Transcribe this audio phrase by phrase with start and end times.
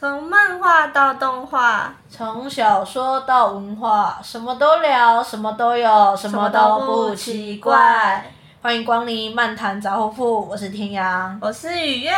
[0.00, 8.24] 从漫画到动画，从小说到文化，什么都聊，什么都有，什么都不奇怪。
[8.62, 12.12] 欢迎光临漫谈杂货铺，我是天阳，我是雨月。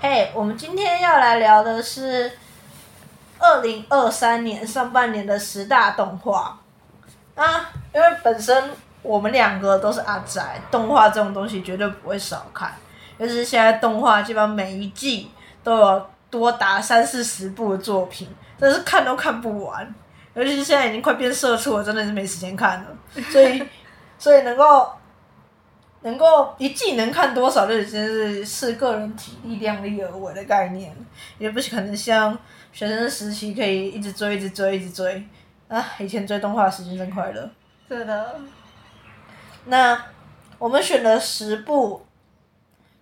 [0.00, 2.32] 嘿，我们今天要来聊的是
[3.38, 6.58] 二零二三年上半年的十大动画
[7.34, 8.70] 啊，因为本身
[9.02, 12.72] 我们两个都是阿宅，动画这种东西绝对不会少看，
[13.18, 15.30] 尤其是现在动画基本上每一季
[15.62, 16.06] 都有。
[16.30, 18.28] 多达三四十部的作品，
[18.58, 19.94] 真是看都看不完。
[20.34, 22.86] 尤其是现在已经快变社畜了，真的是没时间看了。
[23.30, 23.62] 所以，
[24.18, 24.88] 所以能够
[26.02, 30.94] 能够一季能看多少，就已经是视个人体力量力而为的概念，
[31.38, 32.38] 也不是可能像
[32.72, 35.26] 学生时期可以一直追、一直追、一直追。
[35.66, 37.50] 啊，以前追动画时间真快乐。
[37.88, 38.40] 是的。
[39.64, 40.00] 那
[40.58, 42.06] 我们选了十部，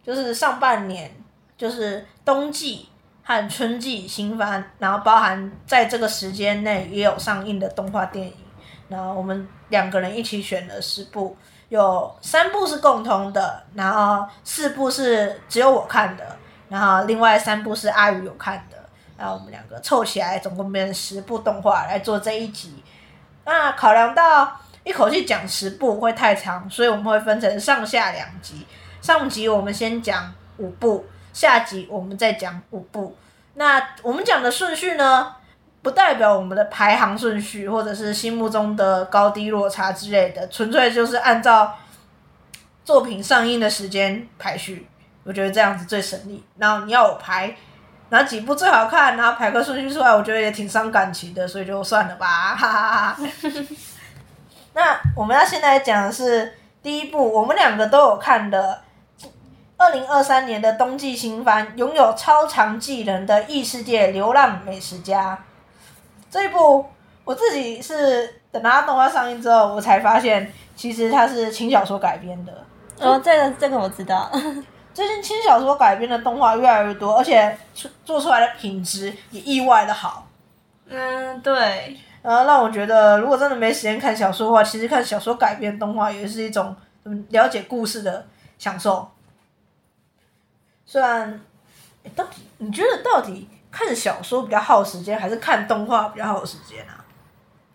[0.02, 1.14] 就是上半年，
[1.58, 2.88] 就是冬季。
[3.28, 8.34] 和春季新番，然后包含在这个时间内也有上映的动画电影，
[8.88, 11.36] 然后我们两个人一起选了十部，
[11.68, 16.36] 有三部是共通的，然后四部是只有我看的，
[16.68, 18.76] 然后另外三部是阿宇有看的，
[19.18, 22.80] 然后我们两个凑起来总共变成十部动画来做这一集。
[23.44, 28.64] 那考量到一口气讲十部会太长，所以我们会分成上下两集，
[29.02, 31.04] 上集我们先讲五部。
[31.36, 33.14] 下集我们再讲五部，
[33.56, 35.36] 那我们讲的顺序呢，
[35.82, 41.76] 不代表我们的排行顺序，或者是心目中的高低落差之类的，纯粹就是按照
[42.86, 44.88] 作品上映的时间排序。
[45.24, 46.42] 我觉得这样子最省力。
[46.56, 47.54] 然后你要我排
[48.08, 52.56] 哪几部最好看，然后排个顺序出来，我觉得也挺伤感情的，所以就算了吧。
[52.56, 53.16] 哈哈哈。
[54.72, 58.85] 那我们要现在讲的是第一部，我们两个都有看的。
[59.78, 65.38] 二零二三年的冬季新番，拥有超长技能的异世界流浪美食家。
[66.30, 66.86] 这一部
[67.24, 72.52] 我自己是等它动画上映之后，我才发现其实它是轻小说改编的。
[72.98, 74.30] 哦，这个这个我知道。
[74.94, 80.26] 最近轻小说改编的动画越来越多，而且出做出来的品质也意外的好。
[80.88, 81.98] 嗯，对。
[82.22, 88.26] 然后让我觉得，如果真的没时间看小说的话，其实看小说改编动画也是一种嗯了解故事的
[88.58, 89.06] 享受。
[90.86, 91.40] 虽然，
[92.14, 97.04] 到底你觉得到底看小说比较耗时间，还是看动画比较耗时间啊？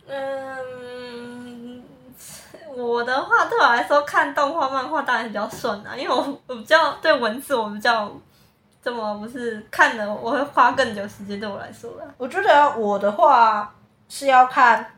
[0.07, 1.83] 嗯，
[2.75, 8.11] 我的话对我来说，看动画漫画当然比较顺啊，因为我我比较对文字我比较
[8.81, 12.07] 这么不是看的，我会花更久时间对我来说的。
[12.17, 13.75] 我觉得我的话
[14.07, 14.93] 是要看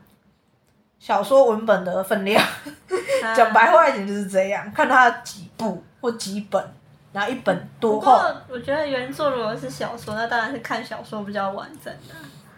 [1.00, 2.42] 小说文本的分量，
[3.36, 6.64] 讲白话一点就是这样，看它几部或几本。
[7.14, 8.20] 然后一本多厚？
[8.48, 12.14] 我觉得原作如果是小说，那当然是看小说比较完整的。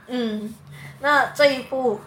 [0.06, 0.54] 嗯，
[1.00, 2.00] 那这一部，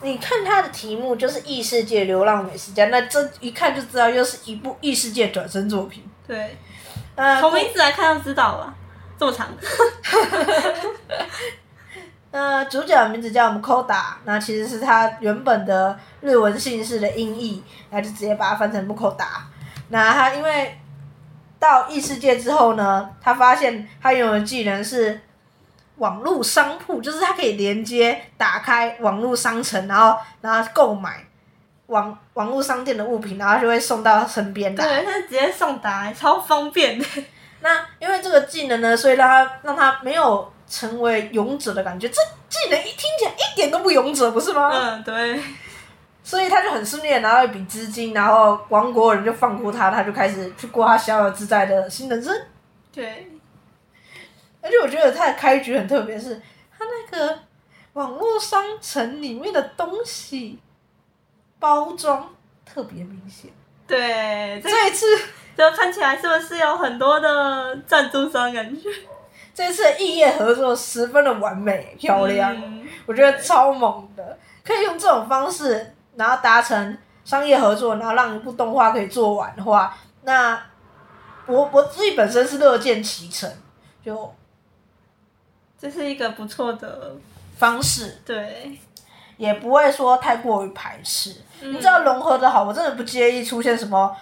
[0.00, 6.02] 你看它的题目就是《异世界流浪美食家》，那这一看就知道又是一部异世界转身作品。
[6.26, 6.56] 对，
[7.16, 8.74] 呃，从名字来看就知道了，
[9.18, 9.48] 这么长。
[12.30, 19.26] 那 主角的名字叫我们 Koda，那其实是他原本的日文姓氏的音译，那就直接把它翻成 Mukoda。
[19.88, 20.78] 那他因为
[21.58, 25.20] 到异世界之后呢，他发现他拥有的技能是
[25.96, 31.24] 网络商铺，就是他可以连接打开网络商城，然后然后购买
[31.86, 34.84] 网网络商店的物品，然后就会送到他身边来。
[34.84, 37.04] 对，他直接送达，超方便的。
[37.60, 42.08] 那因为这个技能呢，所以让他让他没有成为勇者的感觉。
[42.08, 44.70] 这技能一听起来一点都不勇者，不是吗？
[44.72, 45.40] 嗯，对。
[46.28, 52.38] 所以他就很顺利的拿到一笔资金，然后王国人就放过他，他就开始去过他逍遥自在的新人生。
[52.92, 53.32] 对。
[54.60, 56.34] 而且我觉得他的开局很特别，是
[56.78, 57.38] 他那个
[57.94, 60.58] 网络商城里面的东西
[61.58, 62.28] 包装
[62.62, 63.50] 特别明显。
[63.86, 64.60] 对。
[64.62, 65.06] 这一次
[65.56, 68.86] 就看起来是不是有很多的赞助商感觉？
[69.54, 75.94] 这一次的异业合作十分的完美漂亮，嗯、我觉得超猛的，可以用这种方式。
[76.18, 80.60] 然后达成商业合作，然后让一部动画可以做完的话，那
[81.46, 83.48] 我我自己本身是乐见其成，
[84.04, 84.34] 就
[85.80, 87.14] 这是一个不错的
[87.56, 88.76] 方式，对，
[89.36, 91.36] 也不会说太过于排斥。
[91.60, 94.16] 嗯、你知道融合的好，我真的不介意出现什么，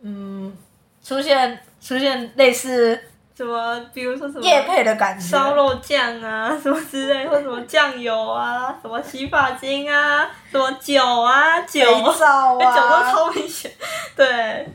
[0.00, 0.56] 嗯，
[1.04, 2.98] 出现出现类似。
[3.44, 3.80] 什么？
[3.92, 4.40] 比如说什么？
[4.44, 5.26] 叶配的感觉。
[5.26, 13.70] 烧肉酱啊，什么之类， 或什么酱油啊，什么洗发精啊，什么酒啊，酒，皂啊， 酒都超明显。
[14.14, 14.68] 对。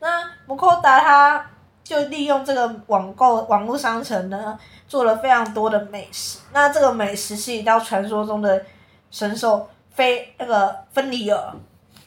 [0.00, 1.44] 那 Mukoda 他
[1.82, 4.56] 就利用这个网购网络商城呢，
[4.86, 6.38] 做了非常多的美食。
[6.52, 8.64] 那这个美食是一道传说中的
[9.10, 11.52] 神兽非那个芬里尔。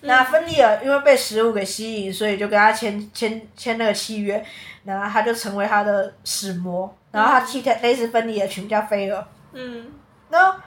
[0.01, 4.44] 那芬里尔因为被食物给吸引，所以就跟他签签签那个契约，
[4.83, 9.27] 然后他就成为他的使魔，然后他替他类似芬里尔取名叫菲尔。
[9.53, 9.92] 嗯。
[10.30, 10.57] 然后，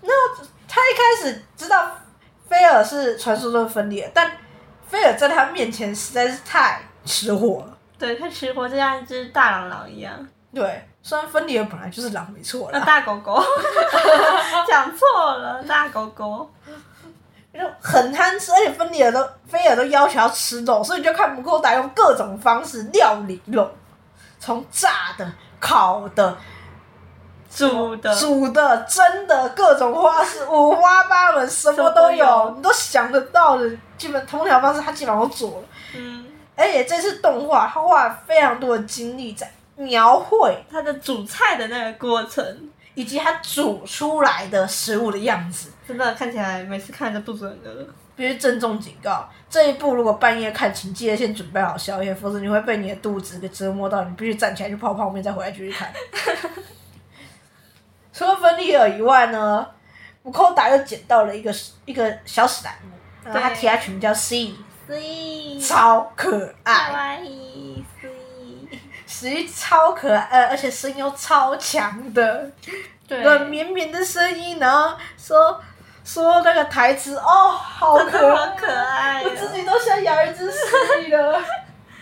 [0.00, 1.90] 然后他一开始知道
[2.48, 4.32] 菲尔是传说中的芬里尔，但
[4.88, 7.78] 菲尔在他面前实在是太吃货了。
[7.98, 10.12] 对，他吃货，就像一只大狼狼一样。
[10.54, 12.78] 对，虽然芬里尔本来就是狼，没错啦。
[12.78, 13.40] 那大狗狗，
[14.66, 16.50] 讲错了，大狗狗。
[17.52, 23.70] 就很贪吃，而且芬里尔都菲尔都要求要吃肉，所以就看姆寇达用各种方式料理肉，
[24.38, 26.34] 从炸的、烤的、
[27.54, 35.64] 煮的、煮的、蒸的，各种花式五花八门，什么都有，你都想得到的，基本同样方式他基本上都做了。
[35.94, 36.26] 嗯，
[36.56, 42.42] 而且这次动画他花了非常多的精力在描绘他的煮菜的那个过程。
[42.94, 47.86] 以及它煮出来的食物的样子，真的看起来每次看着肚子很饿。
[48.14, 55.90] 必须郑重警告，这一步如果半夜看，请记得先准备好宵夜，否则你会被你的肚子给折磨到，你必须站起来去泡泡面，再回来继续看。
[58.12, 59.66] 除了芬里尔以外呢，
[60.22, 61.50] 姆寇达又捡到了一个
[61.86, 62.90] 一个小史莱姆，
[63.24, 67.18] 然后他替他取名叫 C，C 超可爱。
[69.12, 72.50] 实超可爱，而且声音又超强的，
[73.08, 75.60] 软绵绵的声音，然后说
[76.02, 80.58] 说那个台词，哦，好可爱，好可爱，我自己都想养一只蜥
[81.06, 81.38] 蜴了。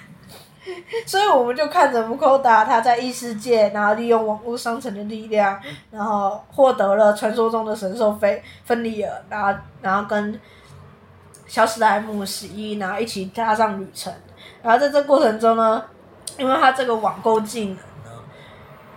[1.04, 5.60] 所以我们就看着姆寇达他在异世界，然后利用网络商城的力量，
[5.90, 10.40] 然后获得了传说中的神兽菲芬利尔，然后然后跟
[11.48, 14.12] 小史莱姆十一，然后一起踏上旅程。
[14.62, 15.82] 然后在这过程中呢。
[16.38, 18.22] 因为他这个网购技能呢，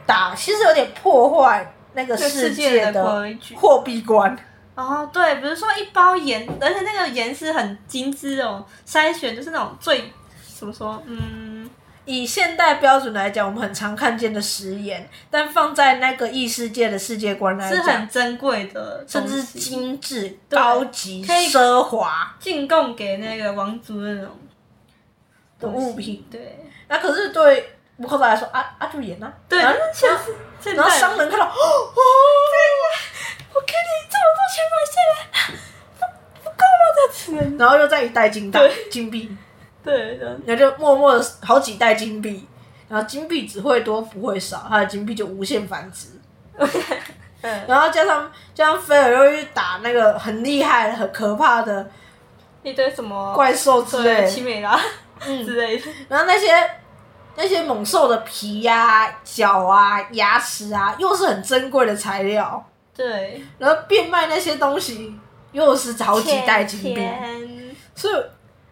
[0.06, 4.38] 打其实有点破坏那个世界的货币观。
[4.76, 10.12] 哦，对，比如说一包盐，而且那个盐是很精致哦，筛选就是那种最
[10.58, 11.70] 怎么说，嗯，
[12.06, 24.32] 以现代标准来讲，我们很常看见的食盐，但放在那个异世界的世界观来讲，是很珍贵的，甚至精致、高级、奢华，进贡给那个王族那种
[25.60, 26.58] 的物品，对。
[26.94, 29.80] 那、啊、可是对姆寇达来说，啊啊就演啊，对，然后
[30.76, 31.52] 然后商人看到，哦，
[33.52, 35.18] 我给你这么多钱买下来，
[35.98, 36.06] 不
[36.44, 36.84] 不够吗？
[36.96, 39.36] 这钱，然后又再一袋金袋金币，
[39.84, 42.48] 对，然后就默默的好几袋金币，
[42.88, 46.10] 然后金币只会多不会少，他的金币就无限繁殖，
[47.68, 51.90] 然后加上加上菲尔又去打那个很厉害很可怕的
[52.62, 54.80] 一堆什么怪兽之类，奇美拉
[55.26, 55.44] 嗯。
[55.44, 56.48] 之类的，然后那些。
[57.36, 62.64] 那些猛兽的皮呀、啊、脚啊、牙齿啊，又是很珍贵的材料。
[62.96, 63.44] 对。
[63.58, 65.16] 然后变卖那些东西，
[65.52, 67.76] 又是好几代金币。
[67.96, 68.14] 所以，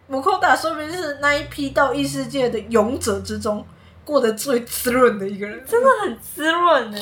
[0.06, 3.64] 姆寇达说明是那一批到异世界的勇者之中，
[4.04, 5.64] 过得最滋润的一个人。
[5.66, 6.98] 真的很滋润呢。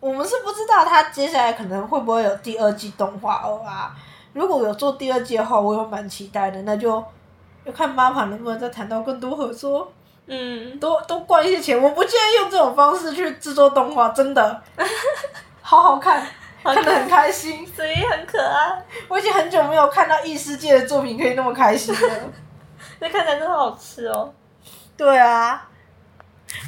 [0.00, 3.94] 我们是不知道他接下来可能会不会有第二季动画哦啊。
[4.32, 6.62] 如果有做第二季的话，我也蛮期待的。
[6.62, 7.04] 那就
[7.64, 9.92] 要看 MAPPA 能不能再谈到更多合作。
[10.30, 14.62] 嗯，多多灌一些钱，我不建议用这种方式去制作动画，真的，
[15.62, 16.20] 好好看，
[16.62, 18.84] 好看，看得很开心，所以很可爱。
[19.08, 22.10] 我已经很久没有看到异世界的作品可以那么开心了，
[23.00, 24.32] 那看起来真的好吃哦。
[24.98, 25.66] 对啊，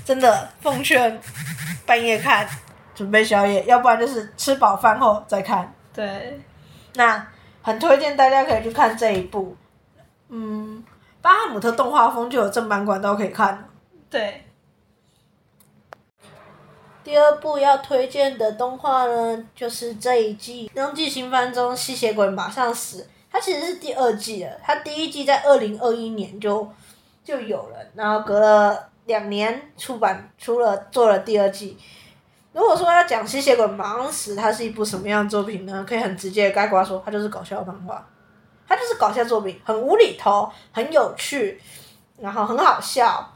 [0.07, 1.21] 真的奉劝
[1.85, 2.49] 半夜看，
[2.95, 5.71] 准备宵夜，要不然就是吃饱饭后再看。
[5.93, 6.41] 对，
[6.95, 7.27] 那
[7.61, 9.55] 很推荐大家可以去看这一部，
[10.31, 10.83] 嗯。
[11.23, 13.69] 巴哈姆特动画风就有正版管道可以看。
[14.09, 14.45] 对。
[17.03, 23.09] 第二部要推荐的动画呢，就是这一季《冬季新番》中吸血鬼马上死。
[23.33, 26.69] 它其实是第二季了，它第一季在二零二一年就
[27.25, 31.79] 就有了，然后隔了两年出版出了做了第二季。
[32.53, 35.85] 如果说要讲吸血鬼马上死，它是一部什么样的作品呢？
[35.89, 38.07] 可以很直接的概括说，它就是搞笑漫画。
[38.71, 41.61] 它就是搞笑作品，很无厘头，很有趣，
[42.21, 43.35] 然后很好笑，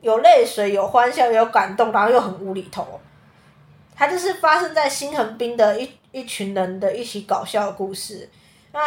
[0.00, 3.00] 有泪水，有欢笑，有感动，然后又很无厘头。
[3.94, 8.28] 它就是发生在新横滨的一一群人的一起搞笑故事。
[8.72, 8.80] 那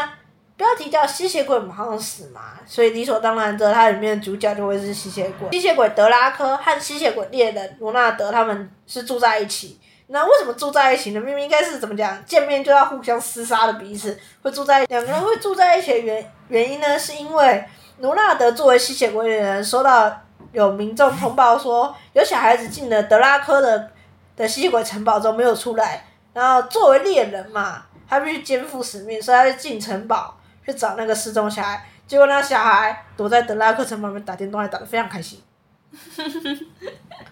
[0.58, 5.50] 标题叫《吸血鬼马上死》嘛，所以理所当然的，它里面的主角就会是吸血鬼。
[5.54, 9.80] 吸血鬼德拉科和吸血鬼猎人罗纳德他们是住在一起。
[10.12, 11.22] 那为什么住在一起呢？
[11.22, 16.98] 明明应该是怎么讲，见面就要互相厮杀的彼此，会住在两个人会住在一起的原原因呢？
[16.98, 17.64] 是因为
[18.00, 20.12] 卢纳德作为吸血鬼的人，收到
[20.52, 23.92] 有民众通报说有小孩子进了德拉科的
[24.36, 30.36] 的吸血鬼城堡中没有出来，然后作为猎人嘛，他必须肩负使命，所以他就进城堡
[30.66, 31.86] 去找那个失踪小孩。
[32.08, 35.40] 结果那小孩躲在德拉克城堡里面打电动，还打得非常开心。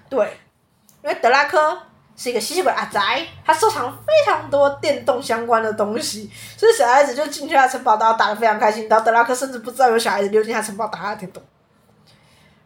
[0.07, 0.37] 对，
[1.01, 1.81] 因为德拉科
[2.17, 8.89] 是一个吸血鬼阿宅，他收藏非常多电动相关的东西，所以小孩子就进去他城堡，然后打的非常开心。
[8.89, 11.41] 然后德拉克甚至不知道有小孩子溜进他城堡打他的电动。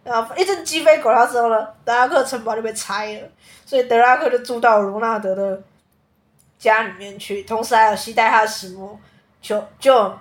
[0.04, 3.28] 然后一阵鸡飞狗跳之后呢，德拉克城堡就被拆了，
[3.66, 5.62] 所以德拉克就住到罗纳德的
[6.58, 9.00] 家里面去，同时还有携带他的石魔
[9.42, 10.18] 球就。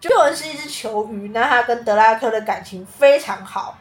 [0.00, 3.76] 就恩是一只球鱼，那他跟德拉克的感情非常好，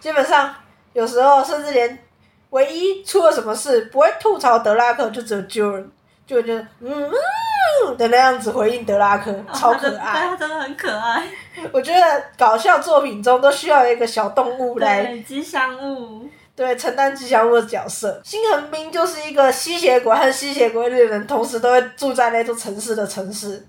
[0.00, 0.54] 基本上
[0.94, 2.07] 有时候甚至连
[2.50, 5.90] 唯一出了什么事不会吐槽德拉克，就只有救人，
[6.26, 10.12] 就就嗯嗯的那样子回应德拉克，超可爱。
[10.12, 11.22] 他真的很可爱。
[11.72, 18.20] 我觉得搞笑作品中都需要一个小动物来吉祥物，对，承担吉祥物的角色。
[18.24, 23.66] 星恒滨就是一个吸血鬼和吸血鬼猎人同时都会住在那座城市的城市。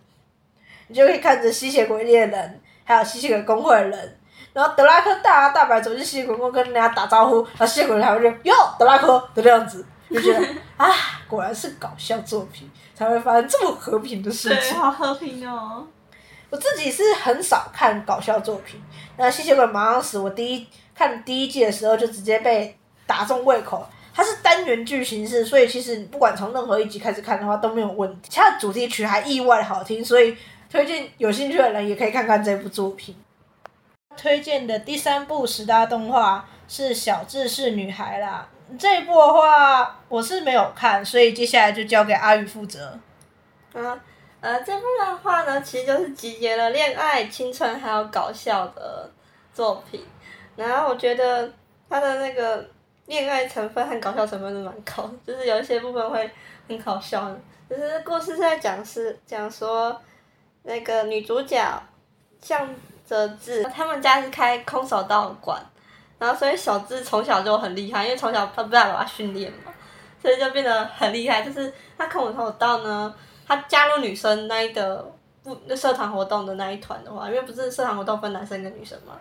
[0.88, 4.18] 你就可以看着吸血鬼猎人，还有吸血鬼工会的人，
[4.59, 10.91] 然后德拉克大摇大摆走进吸血鬼宫跟人家打招呼，然后吸血鬼还会说哟德拉克的这样子，就觉得 啊，
[11.29, 14.59] 果然是搞笑作品才会发生这么和平的事情。
[14.59, 15.87] 对，好和平哦。
[16.49, 18.81] 我自己是很少看搞笑作品，
[19.15, 23.87] 那吸血鬼马上死，我第一看第一季的时候就直接被打中胃口。
[24.13, 28.29] 它是单元剧形式，所以其实你不管从任何一集开始看的话都没有问题。
[28.35, 30.35] 它的主题曲还意外好听，所以。
[30.71, 33.15] 推荐有兴趣的人也可以看看这部作品。
[34.19, 38.45] 推荐的第三部十大动画是《小智是女孩》啦。
[38.77, 42.88] 这一部的话我是没有看，所以接下来就交给阿宇负责。
[43.73, 43.97] 啊，
[44.41, 49.09] 呃，这部的话呢，其实就是集结了恋爱、青春还有搞笑的
[49.53, 50.05] 作品。
[50.55, 51.49] 然后我觉得
[51.89, 52.69] 它的那个
[53.05, 56.29] 恋爱成分和搞笑成分都蛮高，就是有一些部分会
[56.67, 57.33] 很搞笑。
[57.69, 59.99] 就是故事是在讲是讲说。
[60.61, 61.57] 那个女主角
[62.41, 62.67] 像
[63.09, 65.59] 泽志，他们家是开空手道馆，
[66.19, 69.73] 然后所以小智从小就很厉害，因为从小他爸爸训练嘛，
[70.21, 71.41] 所以就变得很厉害。
[71.41, 73.11] 就是他空手道呢，
[73.47, 75.11] 他加入女生那一个
[75.41, 79.13] 不社团活动的那一团的话，因为不是社团活动分男生跟女生嘛，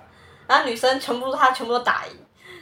[0.47, 2.12] 然后女生全部他全部都打赢，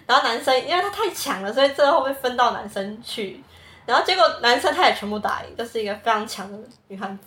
[0.07, 3.43] 然后男生因为他太强了，所以最后会分到男生去，
[3.85, 6.57] 然后结果男生他也全部打赢，就是一个非常强的
[6.87, 7.25] 女汉子。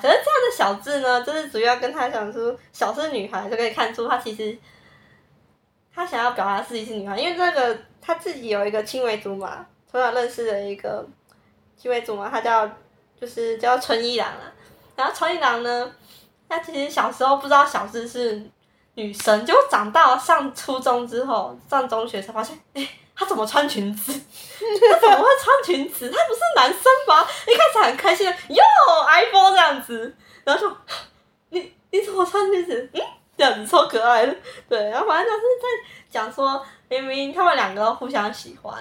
[0.00, 4.56] 可是这样的小智呢，就是主要跟他讲说，小是女孩就可以看出他其实，
[5.94, 11.06] 他想要表达自己是女孩，因为那个他自己有一个青梅竹马，从小认识的一个
[11.76, 12.68] 青梅竹马，他叫
[13.20, 14.52] 就是叫春一郎啊。
[14.96, 15.92] 然后春一郎呢，
[16.48, 18.42] 他其实小时候不知道小智是
[18.94, 22.88] 女生，结果长大上初中之后，上中学才发现，哎。
[23.12, 24.10] 他怎么穿裙子？
[24.14, 26.08] 他怎么会穿裙子？
[26.08, 27.22] 他不是男生吗？
[27.46, 28.62] 一开始很开心的，哟
[29.10, 30.14] ，iPhone 这样子，
[30.44, 30.76] 然后说，
[31.50, 32.90] 你你怎么穿裙子？
[32.94, 33.00] 嗯，
[33.36, 34.36] 这样子超可爱的，
[34.68, 35.68] 对，然后反正就是在
[36.08, 38.76] 讲说，明明他们两个互相喜欢，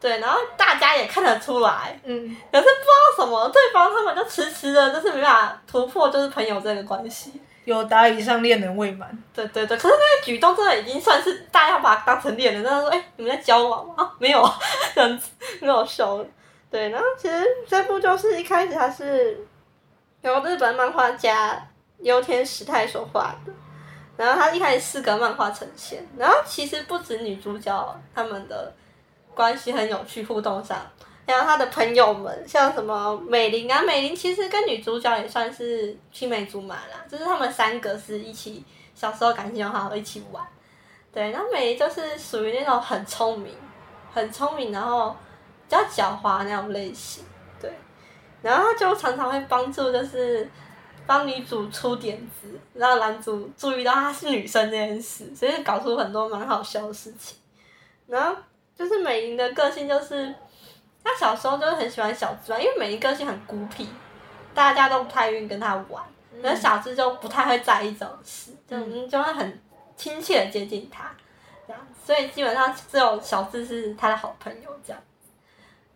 [0.00, 7.32] 对，然后大家也看得出来，嗯，可是不知道什么，对方他们就迟迟的，就是没办法突破，就是朋友这个关系。
[7.64, 13.94] 有达以上恋人未满，对对对，可是那个举动真的已经算是大家要把它当成恋人，但是说，哎、欸，你们在交往吗？
[13.96, 14.46] 啊，没有，
[14.94, 15.30] 这样子，
[15.62, 16.22] 很好笑。
[16.70, 19.46] 对，然后其实这部就是一开始他是
[20.28, 21.62] 由日本漫画家
[22.00, 23.52] 优天时太所画的，
[24.16, 28.72] 然后他一开始四个漫画呈现，然后其实不止女主角他们的
[29.34, 30.78] 关系很有趣，互动上。
[31.26, 38.64] 然后他的朋友们，像什么美玲啊，美玲其实跟女主角也算是青梅竹马啦，就是他们三个是一起
[38.94, 40.42] 小时候感情很好，一起玩。
[41.12, 43.54] 对，然后美玲就是属于那种很聪明、
[44.12, 45.16] 很聪明，然后
[45.68, 47.24] 比较狡猾那种类型。
[48.44, 50.48] 对，然后他就常常会帮助，就是
[51.06, 57.38] 帮女主出点子，让男主注意到她是女生这件事，所以搞出很多蛮好笑的事情。
[58.06, 58.36] 然后
[58.76, 60.34] 就是美玲的个性就是。
[61.06, 63.86] 她小时候就是很喜欢小智嘛，因为美玲个性很孤僻，
[64.54, 66.02] 大家都不太愿意跟她玩，
[66.40, 69.62] 然后小智就不太会在意这种事，就就会很
[69.98, 71.14] 亲切的接近她，
[71.66, 75.02] 这样，所以基本上只有小智是他的好朋友这样。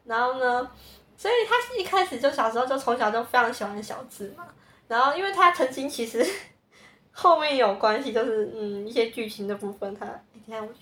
[0.04, 0.70] 然后呢，
[1.18, 4.46] 所以他一开始就小时候就从小就非常喜欢小智嘛，
[4.86, 6.24] 然后因为他曾经其实
[7.12, 10.72] 后面有关系，就是嗯一些剧情的部分他，你看我。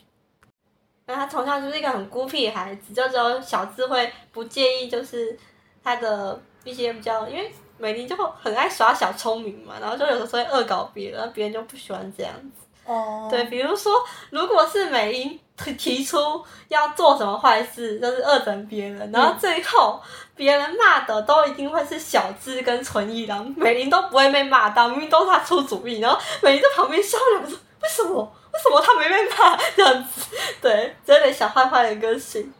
[1.07, 5.39] 那他从小就是一个很孤僻的孩子，就只有小智会不介意，就是
[5.83, 12.67] 他的一些比较，因为美玲就很爱耍小聪明嘛，然后就有的时候会恶搞别人，别人就不喜欢这样子。
[12.85, 13.23] 哦。
[13.23, 13.31] Oh.
[13.31, 13.93] 对，比如说，
[14.31, 20.01] 如果是美玲提出要做什么坏事，就是恶整别人，然后最后
[20.35, 28.33] 别人骂的都一定会是小智跟纯一郎，美玲都不会被骂到，明明都是他出主意，然后美玲在旁边笑两个说：“为什么？
[28.53, 32.53] 为什么他没被骂？”这样子，对，有点小坏坏的个性。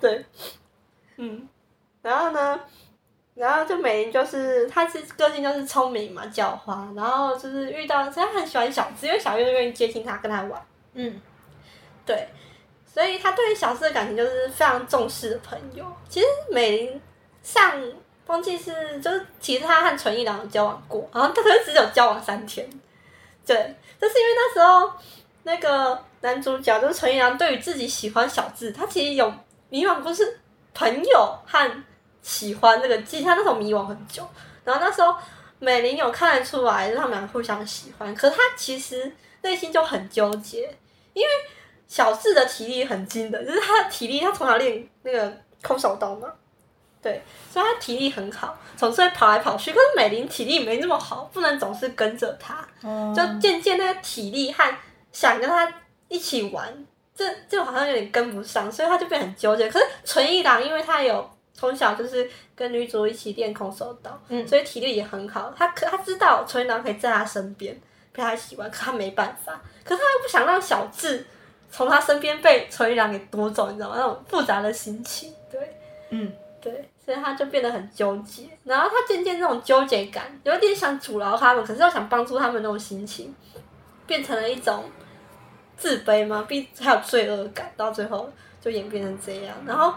[0.00, 0.24] 对，
[1.16, 1.48] 嗯，
[2.02, 2.60] 然后呢，
[3.34, 10.62] 然后就美玲就是她是个性就是聪明嘛，狡猾，然后就是遇到她很喜欢小智，因为小智愿意接近他，跟他玩。
[10.94, 11.20] 嗯，
[12.06, 12.28] 对。
[12.84, 15.82] 所以他对于小智的感情就是非常重视的朋友。
[16.10, 17.00] 其实美玲
[17.42, 17.80] 上
[18.26, 22.68] 冬季是就是其实他和纯一郎有交往过，然后他可是只有交往三天。
[23.46, 23.56] 对，
[23.98, 24.92] 就是因为那时候
[25.44, 29.32] 那个男主角就是纯一郎，对于自己喜欢小智，他其实有
[29.70, 30.38] 迷惘，不是
[30.74, 31.84] 朋友和
[32.20, 34.28] 喜欢那个，其实他那时候迷惘很久。
[34.64, 35.16] 然后那时候
[35.58, 40.76] 美玲有看得出来，他们俩互相喜欢，可是他其实内心就很纠结，
[41.14, 41.28] 因为。
[41.88, 46.26] 小智的体力很精的，就是他的体力，他从小练那个空手道嘛，
[47.02, 49.72] 对，所以他体力很好，总是会跑来跑去。
[49.72, 52.66] 可是美玲体力没那么好，不能总是跟着他，
[53.14, 54.74] 就渐渐那个体力和
[55.12, 55.70] 想跟他
[56.08, 59.68] 一起玩，这就好像有点跟不上，所以他就变很纠结。
[59.68, 65.52] 可是纯一郎，因为他有从小就是跟女主一起练空手道，嗯，所以体力也很好。
[65.54, 67.78] 他可他知道纯一郎可以在他身边
[68.14, 69.60] 陪他一起玩，可他没办法。
[69.84, 71.26] 可是他又不想让小智。
[71.72, 73.94] 从他身边被纯一郎给夺走，你知道吗？
[73.96, 75.76] 那种复杂的心情，对，
[76.10, 78.42] 嗯，对，所以他就变得很纠结。
[78.64, 83.34] 然后他渐渐这种纠结感，有点想阻挠他们，可是又想帮助他们那种心情，
[84.06, 84.84] 变成了一种
[85.78, 89.56] 自卑吗，并还有罪恶感，到最后就演变成这样。
[89.66, 89.94] 然后，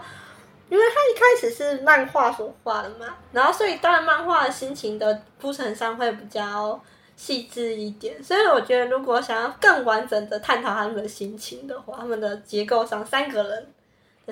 [0.70, 6.80] 因为他一开始是漫画所画的嘛，然后所以当然漫画的心情的铺陈上会比较。
[7.16, 13.66] 细致一点，所以我觉得，如果想要更完整的探讨他们的心情的话，他们的结构上三个人，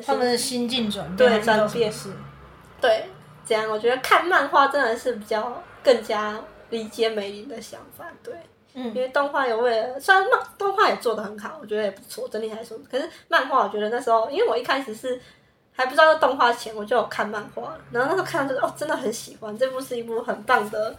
[0.05, 2.11] 他们的心境转变，对转变是，
[2.81, 3.07] 对，
[3.47, 8.35] 这样我觉得看漫画真的是比较更加理解美玲的想法，对，
[8.75, 15.18] 嗯，因为动画有为了，虽然漫动画也做的很好，我觉得也不错，整体来说，可是漫画我觉得那时候，因为我一开始是
[15.73, 20.94] 还不知道是动画前，我就有看漫画，然后那时候看到就哦，真的很喜欢，这部是一部很棒的。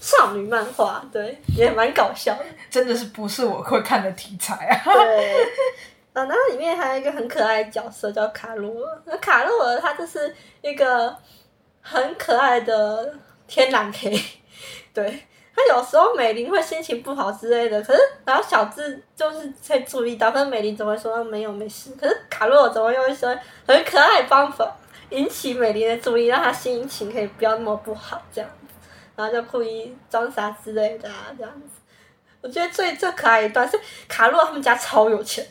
[0.00, 2.44] 少女漫画，对，也蛮搞笑的。
[2.70, 4.80] 真的是不是我会看的题材啊？
[4.84, 5.34] 对，
[6.12, 9.02] 啊，然后里面还有一个很可爱的角色叫卡洛尔。
[9.04, 11.14] 那卡洛尔他就是一个
[11.80, 13.12] 很可爱的
[13.46, 14.12] 天然黑，
[14.94, 15.22] 对，
[15.56, 23.26] 他有时候美玲会心情不好之类的，可是然后小智就是会注意到，可是美玲总会说没有没事，可是卡洛尔总会用一些
[23.66, 24.76] 很可爱的方法
[25.10, 28.48] 引起美玲的注意，让她心情可以不要那么不好，这样。
[29.18, 31.66] 然后就故意装傻之类的啊，这样子。
[32.40, 33.76] 我觉得最最可爱一段是
[34.06, 35.44] 卡洛他们家超有钱，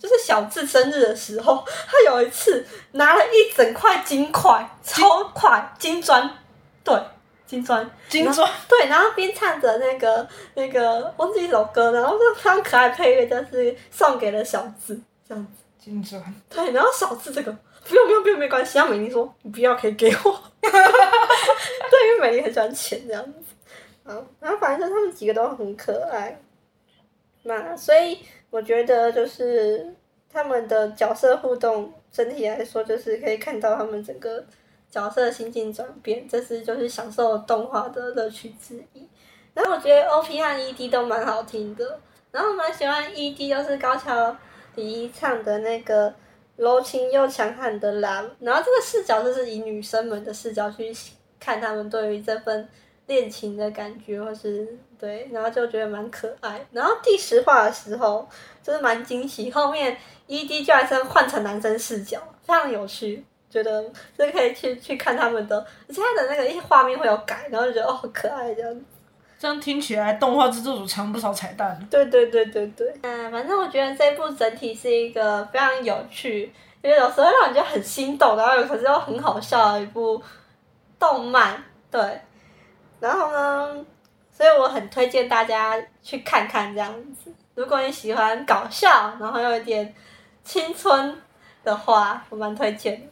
[0.00, 6.28] 就是小智生日的时候，他有一次拿了一整块金块，超块金砖，
[6.82, 6.92] 对，
[7.46, 15.62] 金砖，金砖，对，然后边唱着那个那个忘记一首歌，然后就非常可爱配乐，就是送给了小智，这样子。
[15.78, 16.20] 金砖。
[16.50, 17.56] 对，然后小智这个。
[17.88, 18.78] 不用不用不用，没关系。
[18.78, 20.40] 让美玲说：“你不要，可以给我。
[20.60, 20.70] ”对，
[22.08, 23.54] 因为美玲很喜欢钱这样子。
[24.04, 26.40] 好，然后反正他们几个都很可爱。
[27.42, 28.18] 那所以
[28.50, 29.94] 我觉得就是
[30.32, 34.42] 他们的角色互动，整体来说就是可以看到他们整个
[34.90, 39.06] 角色心境转变，这是就是享受动画的乐趣之一。
[39.52, 44.34] 然后我觉得 OP 和 ED 都蛮好听的，然后我蛮喜欢 ED，就是高桥
[44.74, 46.14] 李依唱的那个。
[46.56, 50.92] 柔情又强悍的狼，然后这个视角就是以女生们的视角去
[51.40, 52.68] 看他们对于这份
[53.06, 56.64] 恋情的感觉，或是对，然后就觉得蛮可爱。
[56.72, 58.26] 然后第十话的时候
[58.62, 59.96] 就是蛮惊喜，后面
[60.28, 63.84] ED 居然是换成男生视角，非常有趣，觉得
[64.16, 68.80] 就可以去去看他们的，而且他的那个一些画面会有改，然后就觉得哦，好可爱这样。
[69.44, 71.78] 这样听起来，动画制作组藏不少彩蛋。
[71.90, 72.94] 对对对对对。
[73.02, 80.18] 嗯，反正我觉得这部整体是一个非常有趣，因为有时候让人觉得很心动，然后有可是又很好笑的一部
[80.98, 81.62] 动漫。
[81.90, 82.00] 对。
[83.00, 83.84] 然后呢，
[84.32, 87.30] 所以我很推荐大家去看看这样子。
[87.54, 89.94] 如果你喜欢搞笑，然后又有一点
[90.42, 91.20] 青春
[91.62, 93.06] 的话，我蛮推荐的。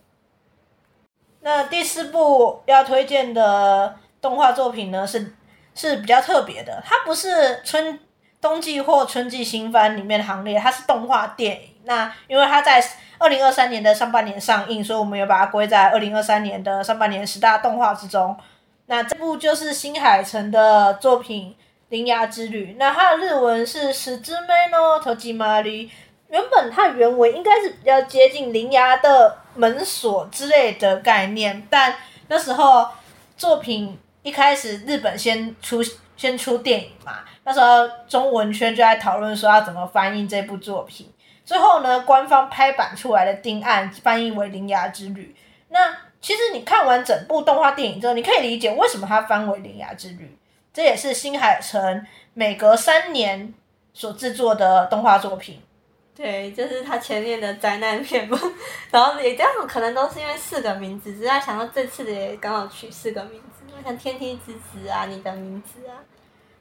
[1.42, 5.35] 那第四部要推荐的动画作品呢是。
[5.76, 8.00] 是比较特别的，它不是春
[8.41, 11.70] 冬季或春季新番里面的行列，它是动画电影。
[11.84, 12.84] 那因为它在
[13.17, 18.36] 二零二三年的上半年上映，所以我们有把它归在二零二三年的上半年十大动画之中。
[18.88, 21.56] 那这部就是新海诚的作品《
[21.89, 25.88] 铃芽之旅》，那它的日文是《十之目の戸缔まり》，
[26.30, 31.96] 原本它原文应该是比较接近铃芽的门锁之类的概念，但
[32.28, 32.88] 那时候
[33.38, 35.83] 作品 一开始日本先出
[36.17, 41.13] 先出电影嘛，那时候中文圈就在讨论说要怎么翻译这部作品。
[41.45, 45.35] 最后呢，官方拍板出来的定案翻译为《铃芽之旅》。
[45.69, 50.25] 那其实你看完整部动画电影之后，你可以理解为什么它翻为《铃芽之旅》。
[50.73, 53.53] 这也是新海诚每隔三年
[53.93, 55.61] 所制作的动画作品。
[56.15, 58.39] 对，就是他前面的灾难片嘛，
[58.93, 66.03] 然后也这样，可能都是因为四个名字，只是他想到这次的也刚好取四个名字，像《天气之子》啊，你的名字啊。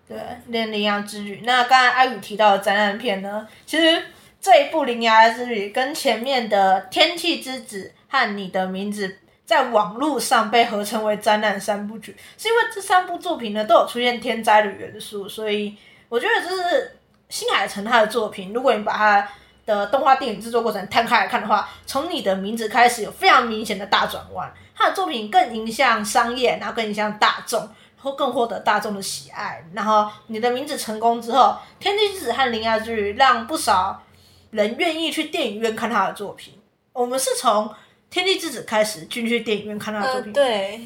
[0.08, 1.38] 对，连《铃芽之旅》。
[1.44, 3.48] 那刚才阿宇提到的灾难片呢？
[3.66, 4.04] 其实
[4.40, 9.18] 这一部《铃芽之旅》跟前面的《天气之子》和你的名字。
[9.44, 15.76] 在网络上被合称为灾难三部曲，是因为这三部作品呢都有出现天灾的元素，所以
[16.08, 16.98] 我觉得这是
[17.28, 18.54] 新海诚他的作品。
[18.54, 19.28] 如果你把他
[19.66, 24.50] 的动画电影制作过程摊开来看的话，从你的名字开始有非常明显的大转弯，
[24.82, 29.64] 他的作品更影响商业，然后更影响大众，然后更获得大众的喜爱。
[29.74, 31.40] 然后你的名字成功之后，
[31.80, 34.02] 《天气之子》和《铃芽之旅》让不少
[34.50, 36.60] 人愿意去电影院看他的作品。
[36.94, 37.66] 我们是从
[38.10, 40.82] 《天气之子》开始进去电影院看他的作品，嗯、对，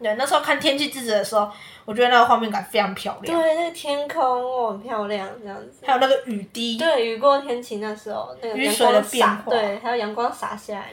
[0.00, 1.50] 对，那时候看《天气之子》的时候，
[1.84, 3.38] 我觉得那个画面感非常漂亮。
[3.38, 5.84] 对，那个天空哦，很漂亮，这样子。
[5.86, 6.78] 还有那个雨滴。
[6.78, 9.42] 对，雨过天晴那时候，那个雨水的变化。
[9.50, 10.92] 对，还有阳光洒下来。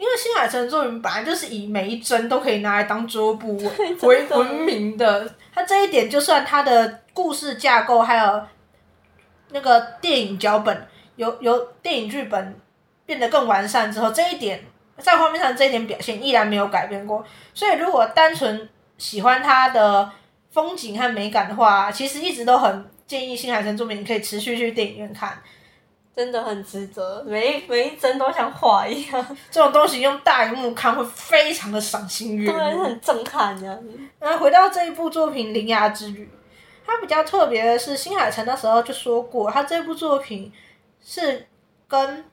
[0.00, 3.54] 因为新海诚作品本来就是以每一帧都可以拿来当桌布
[4.00, 8.42] 为闻名的，他这一点就算他的故事架构还有
[9.50, 12.58] 那个电影脚本，由由电影剧本
[13.04, 14.64] 变得更完善之后，这一点。
[15.02, 20.10] 在画面上这一点表现依然没有改变过，所以如果单纯喜欢它的
[20.50, 25.42] 风景和美感的话，其实一直都很建议新海诚作品你可以持续去电影院看，
[26.14, 29.36] 真的很值得，每一每一帧都像画一样。
[29.50, 33.98] 这种东西用大荧幕看会非常的赏心悦目，对，很震撼这样子。
[34.20, 36.24] 那回到这一部作品《铃芽之旅》，
[36.86, 40.52] 它比较特别的是新海诚那时候就说过，他这部作品
[41.04, 41.46] 是
[41.88, 42.24] 跟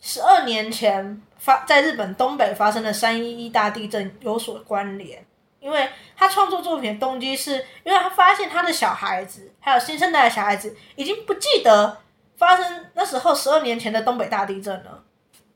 [0.00, 1.22] 十二年前。
[1.40, 5.24] 发在日本东北发生的三一一大地震有所关联，
[5.60, 11.96] 因为他创作作品的动机是，因为他发现他的小孩子还有新生代的小孩子已经不记得
[12.38, 15.04] 发生那时候十二年前的东北大地震了。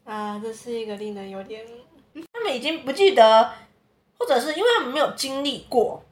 [0.05, 1.65] 啊，这是一个令人有点，
[2.33, 3.51] 他们已经不记得，
[4.19, 6.03] 或者是因为他们没有经历过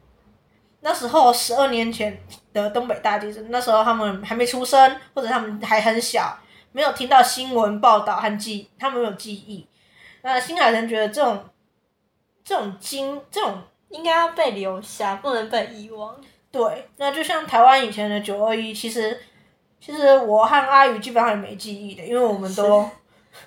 [0.79, 2.19] 那时候十二年前
[2.53, 6.35] 的东北大地震，那时候他们还没出生，或者他们还很小。
[6.71, 9.67] 没有听到新闻报道和记，他们没有记忆。
[10.21, 11.43] 那新海诚觉得这种
[12.45, 16.15] 这种经这种应该要被留下，不能被遗忘。
[16.49, 19.19] 对，那就像台湾以前的九二一，其实
[19.81, 22.87] 其实我和阿宇基本上也没记忆的，因为我们都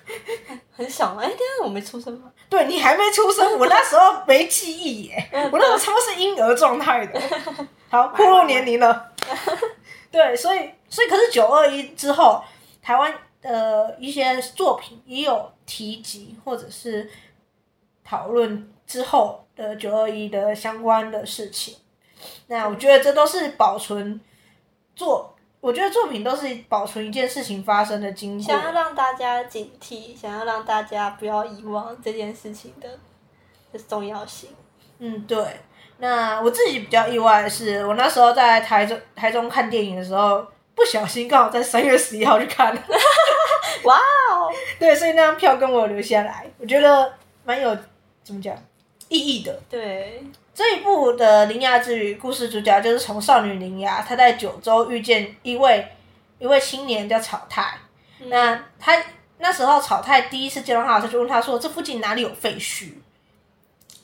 [0.75, 1.15] 很小。
[1.15, 2.31] 哎，等下我没出生吗？
[2.49, 7.19] 对，你还没出生，我那时候没记忆耶，我那时候差不多是婴儿状态的。
[7.89, 9.11] 好，步入年龄了。
[10.11, 12.43] 对，所以所以可是九二一之后。
[12.85, 17.09] 台湾的一些作品也有提及，或者是
[18.03, 21.75] 讨论之后的九二一的相关的事情。
[22.45, 24.21] 那我觉得这都是保存
[24.95, 25.34] 作，
[25.65, 28.45] 我觉得作品都是保存一件事情发生的经过。
[28.45, 32.87] 想要让大家警惕，想要让大家不要遗忘这件事情的
[33.73, 34.51] 的重要性。
[34.99, 35.43] 嗯，对。
[35.97, 40.45] 那我自己比较意外的是，我那时候在台中台中看电影的时候。
[40.75, 42.81] 不小心刚好在三月十一号去看了，
[43.85, 44.51] 哇哦！
[44.77, 47.13] 对，所以那张票跟我留下来，我觉得
[47.45, 47.73] 蛮有
[48.25, 48.53] 怎么讲
[49.07, 49.57] 意义的。
[49.69, 50.21] 对，
[50.55, 55.85] 这一部的《铃芽之旅》故事主角就是从少女铃芽，她在九州遇见一位
[56.39, 57.77] 一位青年叫草太。
[58.21, 59.03] 嗯、那他
[59.39, 62.93] 那时候草太第一次见到他他，就问他说：“这附近哪里有废墟？”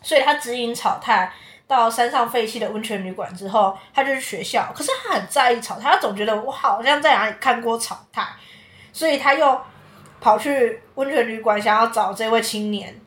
[0.04, 1.32] 所以他指引草太。
[1.68, 4.74] 到山上废弃的温泉旅馆之后，他就去学校。
[4.76, 8.28] 可是他很在意草太，他总觉得我好像在哪里看过草太，
[8.92, 9.62] 所以他又
[10.20, 13.00] 跑去温泉旅馆想要找这位青年。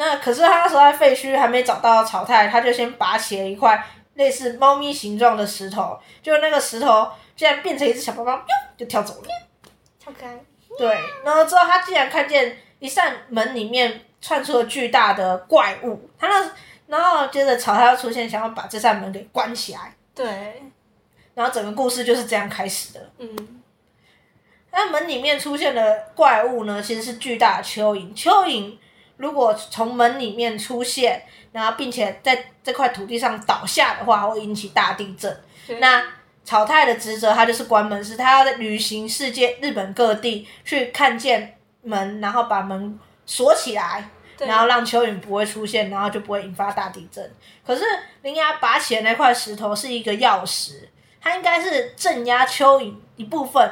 [0.00, 3.84] 那可是他那时候在废墟还没找到草太，他就先拔起了一块
[4.14, 8.40] 类似猫咪形状的石头，就那个石头竟然变成一只小猫猫，
[8.78, 9.28] 就跳走了。
[10.02, 10.40] 超可爱。
[10.78, 16.50] 对，然后之后他竟然看见一扇门里面窜出了巨大的怪物，他那。
[16.86, 19.94] 然后接着草太要出现，想要把这扇门给关起来。
[20.12, 20.26] 对。
[21.34, 23.10] 然后整个故事就是这样开始的。
[23.18, 23.62] 嗯。
[24.72, 28.12] 那门里面出现的怪物呢，其实是巨大的蚯蚓。
[28.16, 28.76] 蚯蚓
[29.20, 35.38] 如果从门里面出现，然后并且在这块土地上倒下的话，会引起大地震。
[35.78, 36.02] 那
[36.42, 47.30] 草太的职责，他就是关门师，他要在旅行世界日本各地去看见门，然后把门锁起来，然后让蚯蚓不会出现，然后就不会引发大地震。
[47.64, 47.84] 可是
[48.22, 50.88] 铃芽拔起的那块石头是一个钥匙，
[51.20, 53.70] 它应该是镇压蚯蚓一部分，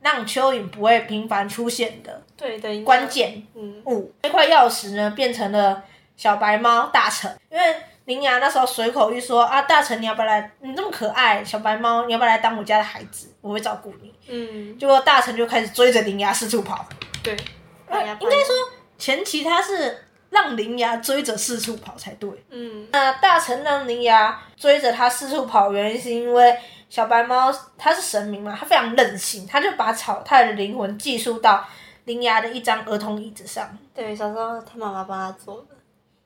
[0.00, 2.22] 让蚯蚓不会频繁出现的。
[2.36, 3.42] 对的，关键
[3.86, 4.12] 物。
[4.22, 5.82] 那块钥匙呢，变成了
[6.16, 7.76] 小白猫大臣，因为。
[8.04, 10.50] 铃芽那时候随口一说啊，大臣你要不要来？
[10.60, 13.32] 你这么可爱，小白猫，你要不要来当我家的孩子？
[13.40, 14.12] 我会照顾你。
[14.28, 14.78] 嗯。
[14.78, 16.84] 结果大臣就开始追着铃芽四处跑。
[17.22, 17.34] 对。
[17.34, 18.54] 应该说
[18.98, 22.28] 前期他是让铃芽追着四处跑才对。
[22.50, 22.86] 嗯。
[22.92, 26.54] 那大臣让铃芽追着他四处跑，原因是因为
[26.90, 31.66] 小白猫它是神明嘛，它非常任性，他就把草太的灵魂寄宿到
[32.04, 33.76] 铃芽的一张儿童椅子上。
[33.94, 35.76] 对，小时候他妈妈帮他做的。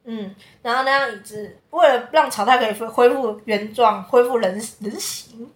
[0.05, 5.51] 嗯，然后那张椅子为了让草太可以恢恢复原状，恢复人人形，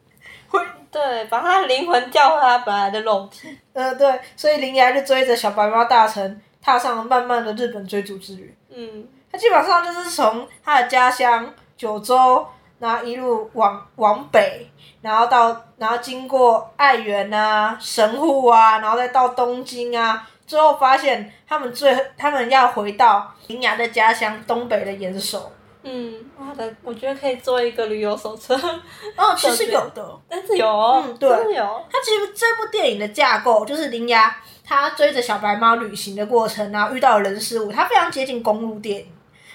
[0.48, 3.56] 恢对，把他灵魂调回他本来的肉体。
[3.72, 8.54] 呃，对，所以铃芽就追着小白猫大臣，踏上了漫漫的日本追逐之旅。
[8.68, 12.46] 嗯，他基本上就是从他的家乡九州，
[12.82, 14.66] 然后一路往往北，
[15.02, 20.28] 然后到然后经过爱媛啊、神户啊，然后再到东京啊。
[20.44, 25.52] 最后发现，他们最他们要回到铃芽的家乡东北的岩手。
[25.84, 28.56] 嗯，我的，我觉得可以做一个旅游手册。
[29.16, 31.84] 哦， 其实有的，但是有，嗯，对，有。
[31.88, 39.06] 它其实这部电影的架构就是铃芽他追着小白猫旅行的过程，然后遇到人事物，它非常接近公路电影。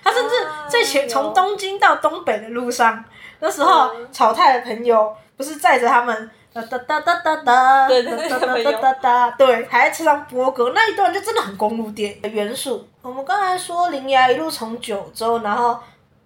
[0.03, 0.35] 他甚至
[0.69, 3.03] 在前从东京到东北的路上，
[3.39, 6.29] 那时候草太的朋友不是载着他们。
[6.53, 12.87] 哒哒哒哒哒哒，对对对，哒哒哒哒，对，还在车上播歌，那一段就真的很公路电影的元素。
[13.03, 15.77] 我们刚才说铃芽一路从九州，然后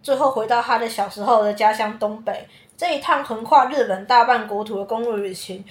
[0.02, 2.48] 最后回到他的小时候的家乡东北，
[2.78, 5.66] 这一趟横跨日本大半国土的公路旅行，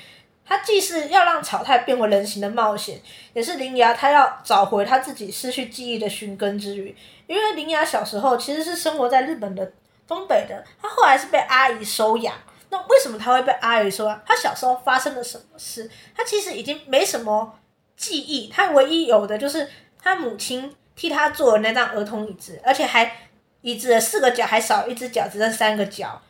[0.44, 3.00] 它既是要让草太变为人形的冒险，
[3.32, 6.94] 也是铃芽他要找回他自己失去记忆的寻根之旅。
[7.26, 9.72] 因为铃芽小时候其实是生活在日本的
[10.10, 12.34] 东北的，他后来是被阿姨收养。
[12.68, 14.20] 那为什么他会被阿姨收养？
[14.26, 15.88] 他小时候发生了什么事？
[16.16, 17.54] 他其实已经没什么
[17.96, 19.68] 记忆，他唯一有的就是
[20.02, 23.10] 他母亲替他做的那张儿童椅子，而且还
[23.60, 26.20] 椅子的四个角还少一只脚，只剩三个脚，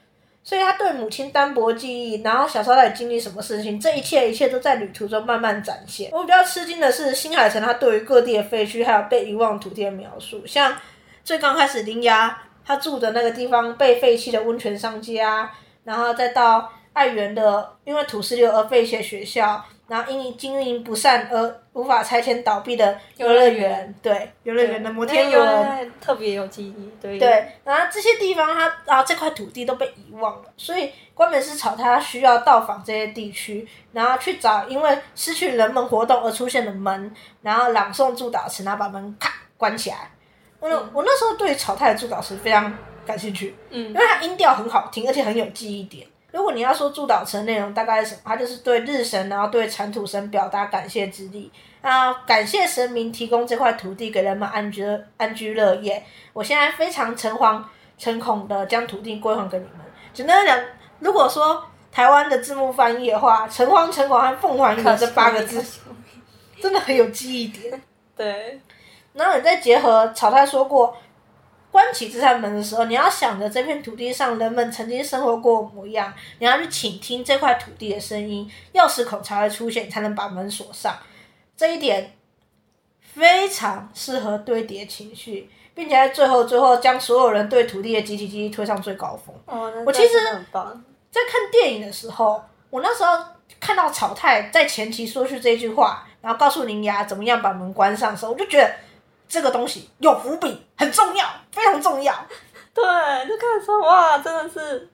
[0.42, 2.22] 所以他对母亲单薄记忆。
[2.22, 3.78] 然后小时候到底经历什么事情？
[3.80, 6.10] 这一切一切都在旅途中慢慢展现。
[6.12, 10.76] 我比较吃惊的是新海诚他对于各地的废墟还有被遗忘土地的描述，像
[11.22, 15.52] 最刚开始铃芽他住的那个地方被废弃的温泉商家啊。
[15.82, 27.18] 然后再到爱媛的，因为土石流而废弃的学校，然后因经营不善而无法拆迁倒闭的游乐园，对，游乐园的摩天轮特别有记忆，对。
[27.18, 40.10] 对，然后这些地方它，然后这块土地都被遗忘了，所以关门师草他需要到访这些地区，然后去找因为失去人们活动而出现的门，然后朗诵祝祷词，然后把门咔关起来。
[40.60, 42.72] 我、嗯、我那时候对草太的祝祷词非常。
[43.06, 46.06] 感兴趣，嗯，因为它音调很好听，而且很有记忆点。
[46.30, 54.84] 如果你要说祝祷词的内容大概是什么，它就是对日神，然后对产土神表达感谢之力，啊，感谢神明提供这块土地给人们安居
[55.16, 56.00] 安居乐业。
[56.32, 57.64] 我现在非常诚惶
[57.98, 59.80] 诚恐的将土地归还给你们。
[60.12, 60.56] 简单讲，
[61.00, 65.64] 如果说台湾的字幕翻译的话，诚惶诚恐和奉还你们这八个字，
[66.60, 67.82] 真的很有记忆点。
[68.14, 68.60] 对，
[69.12, 70.96] 然后你再结合草太说过。
[71.72, 80.96] 关起这扇门的时候，你要想着这片土地上人们曾经生活过的模样，你要去倾听这块土地的声音，钥匙孔才会出现，才能把门锁上。
[81.56, 82.16] 这一点
[83.00, 89.32] 非常适合堆叠情绪，并且在最后最后将所有人对土地的集体记忆推上最高峰。
[89.46, 90.14] 哦，我其实
[91.12, 93.16] 在看电影的时候，我那时候
[93.60, 98.74] 看到草太在前期说出这句话，然后告诉铃芽怎么样把门关上的时候，我就觉得。
[99.30, 102.12] 这个东西有伏笔，很重要，非常重要。
[102.74, 102.84] 对，
[103.28, 104.90] 就看得出哇，真的是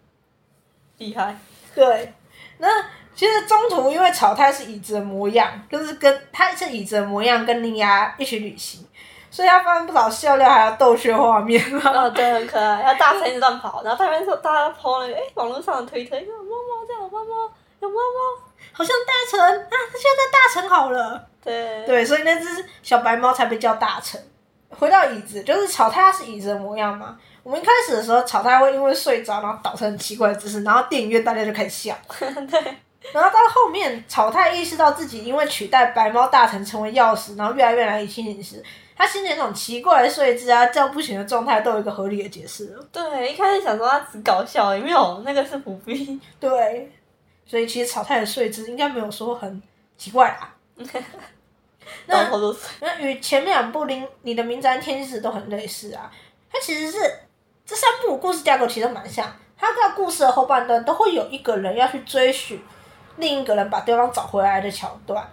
[0.98, 1.34] 厉害。
[1.74, 2.12] 对，
[2.58, 2.68] 那
[3.14, 8.86] 其实中途因为草太是椅子的模样，就是跟他是椅子的模样，跟铃芽一起旅行，
[9.30, 11.62] 所以他发生不少笑料，还有逗趣画面。
[11.84, 12.82] 哦，对，很可爱。
[12.82, 21.26] 要大声乱跑，然后旁边说大家那个，哎，网络上的推特，有猫猫这样，有猫猫，有猫猫，好像大臣啊，他现在大臣好了。
[21.46, 22.46] 对对，所以那只
[22.82, 24.20] 小白猫才被叫大臣。
[24.68, 27.16] 回到椅子，就是草太是椅子的模样嘛。
[27.44, 31.96] 我们一开始的时候，草太会因为睡着，然后倒成很奇怪的姿势，然后电影院大家就开始笑。
[32.10, 32.76] 对。
[33.12, 38.60] 然后到后面，草太意识到自己因为取代白猫大臣成为钥匙，然后越来越难以清醒时，
[38.96, 42.84] 他心里那种奇怪的睡姿啊、叫不醒的状态，都有一个合理的解释了。
[42.90, 46.20] 对，一开始想说他只搞笑，也没有那个是伏笔。
[46.40, 46.92] 对。
[47.46, 49.62] 所以其实草太的睡姿应该没有说很
[49.96, 50.52] 奇怪啦。
[52.06, 52.28] 那
[52.80, 56.10] 那与前面两部《灵你的名侦探天使》都很类似啊。
[56.50, 56.98] 它其实是
[57.64, 62.62] 这三部故事架构其实蛮像，它在故事的后半段都会有一个人要去追寻
[63.16, 65.28] 另一个人把对方找回来的桥段。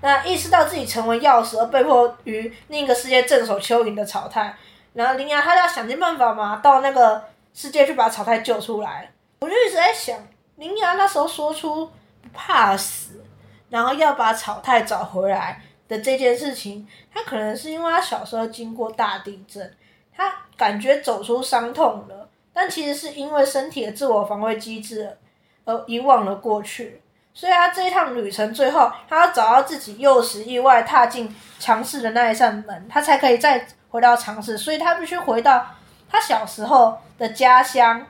[0.00, 4.54] 那意识到自己成为钥匙而被迫于另一个世界镇守蚯蚓的草太，
[4.92, 9.10] 然后林芽他要想尽办法嘛，到那个世界去把草太救出来。
[9.40, 10.16] 我就一直在想，
[10.56, 13.24] 林芽那时候说出不怕死，
[13.70, 19.74] 然后要把草太找回来的这件事情，他可能是因为他小时候经过大地震，
[20.14, 25.16] 他感觉走出伤痛了，但其实是因为身体的自我防卫机制
[25.64, 27.00] 而遗忘了过去。
[27.32, 34.58] 所以他这一趟旅程最后，他要找到自己幼时意外踏进尝试的那一扇门，他才可以再回到尝试。
[34.58, 35.64] 所以他必须回到
[36.10, 38.04] 他小时候的家乡，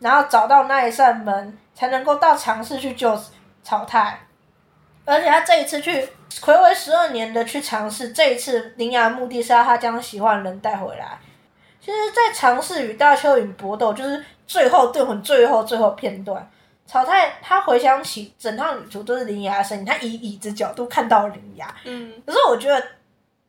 [0.00, 3.18] 然后找到那一扇门，才能够到尝试去救
[3.62, 4.20] 草太。
[5.06, 6.06] 而且他这一次去
[6.40, 11.18] 睽违十二年的去尝试，这一次铃芽的目的是要他将喜欢的人带回来。
[11.80, 16.50] 其实，在尝试与大蚯蚓搏斗，就是最后对魂最后最后片段。
[16.86, 21.74] 草太他回想起整趟旅途都是铃芽的身影，他以椅子角度看到了铃芽。
[21.84, 22.22] 嗯。
[22.26, 22.82] 可是我觉得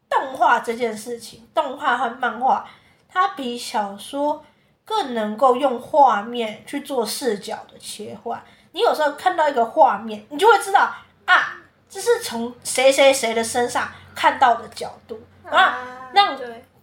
[0.10, 2.66] 动画这件事情，动画和漫画，
[3.10, 4.44] 它比小说
[4.86, 8.42] 更能够用画面去做视角的切换。
[8.72, 10.90] 你有时候看到一个画面，你就会知道
[11.26, 11.58] 啊，
[11.96, 15.18] 这是从谁谁谁的身上看到的角度，
[15.50, 16.38] 啊，让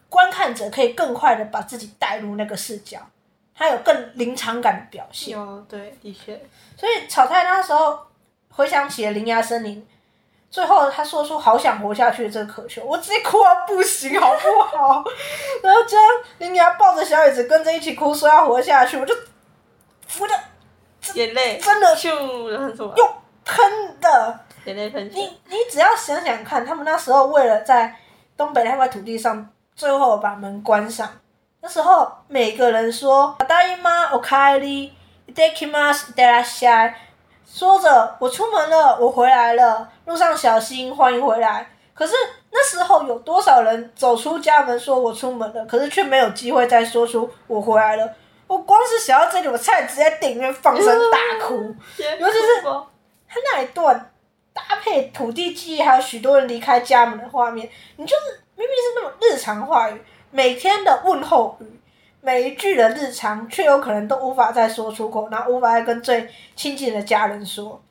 [0.08, 2.98] 观看者可以更快的把自己带入那个视角。
[3.54, 5.38] 他有更临场感的表现。
[5.38, 6.34] 有，对，的确。
[6.78, 7.98] 所以炒菜那时候
[8.48, 9.86] 回想起了铃芽森林，
[10.50, 15.04] 最后他说出“好想活下去”的这个渴求，我直接哭到不行，好不好？
[15.62, 16.00] 然后将
[16.38, 19.14] 铃芽抱着小椅子跟着一起哭，说要活下去，我就
[20.08, 20.34] 扶着
[21.12, 22.10] 眼泪，真的就
[22.58, 22.94] 很什么？
[22.96, 23.06] 又
[23.44, 27.94] 喷的你你只要想想看，他们那时候为了在
[28.36, 31.08] 东北那块土地上，最后把门关上。
[31.60, 34.92] 那时候，每个人说“大姨妈，我开哩，
[35.34, 35.92] 得去吗？
[36.16, 36.92] 得来下”，
[37.46, 41.68] 说着我出门了，我回来了，路上小心，欢迎回来。
[41.94, 42.14] 可是
[42.50, 48.12] 那时候有多少人走出家门说我出门了，可是却没有机会再说出我回来了。
[48.48, 51.54] 我光是想到这里，我差点直接在电影院放声大哭。
[52.18, 54.11] 尤其是他那一段
[54.52, 60.00] 搭配土地记忆，还有许多人离开家门的画面，你就是明明是那么日常话语。
[60.30, 61.80] 每天的问候语，
[62.20, 67.82] 每一句的日常，却有可能都无法再说出口，然后无法再跟最亲近的家人说。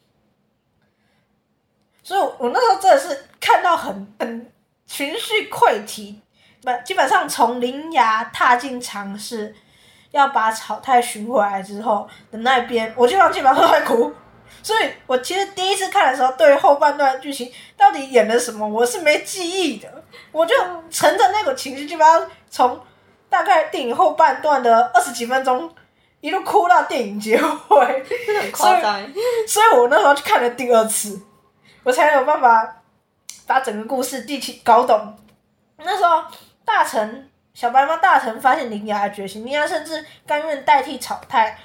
[2.04, 4.52] 所以，我那时候真的是看到很很
[4.88, 6.20] 情绪溃堤，
[6.64, 9.56] 不，基本上从铃芽踏进尝试，
[10.10, 14.12] 要把草太寻回来之后的那边，我基本上基本上都在哭。
[14.64, 20.04] 所以我其实第一次看的时候，对后半段剧情到底演了什么，我是没记忆的。
[20.32, 20.56] 我就
[20.90, 22.80] 乘着那个情绪，基本上从
[23.30, 25.74] 大概电影后半段的二十几分钟，
[26.20, 29.14] 一路哭到电影结尾，真的很夸张。
[29.48, 31.20] 所以 我那时候去看了第二次，
[31.84, 32.82] 我才有办法
[33.48, 35.18] 把整个故事第七搞懂。
[35.78, 36.24] 那时候
[36.64, 41.58] 大臣小白猫大臣发现铃芽的决心，铃芽甚至甘愿代替草太，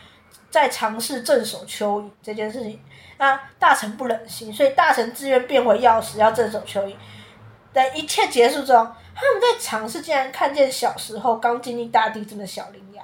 [0.57, 2.83] 在尝试镇守蚯蚓这件事情。
[3.19, 6.95] 那大臣不忍心，所以大臣自愿变回钥匙，要镇守蚯蚓。
[7.75, 13.03] 在一切结束之后，他们在尝试竟然看见小时候刚经历大地震的小铃芽。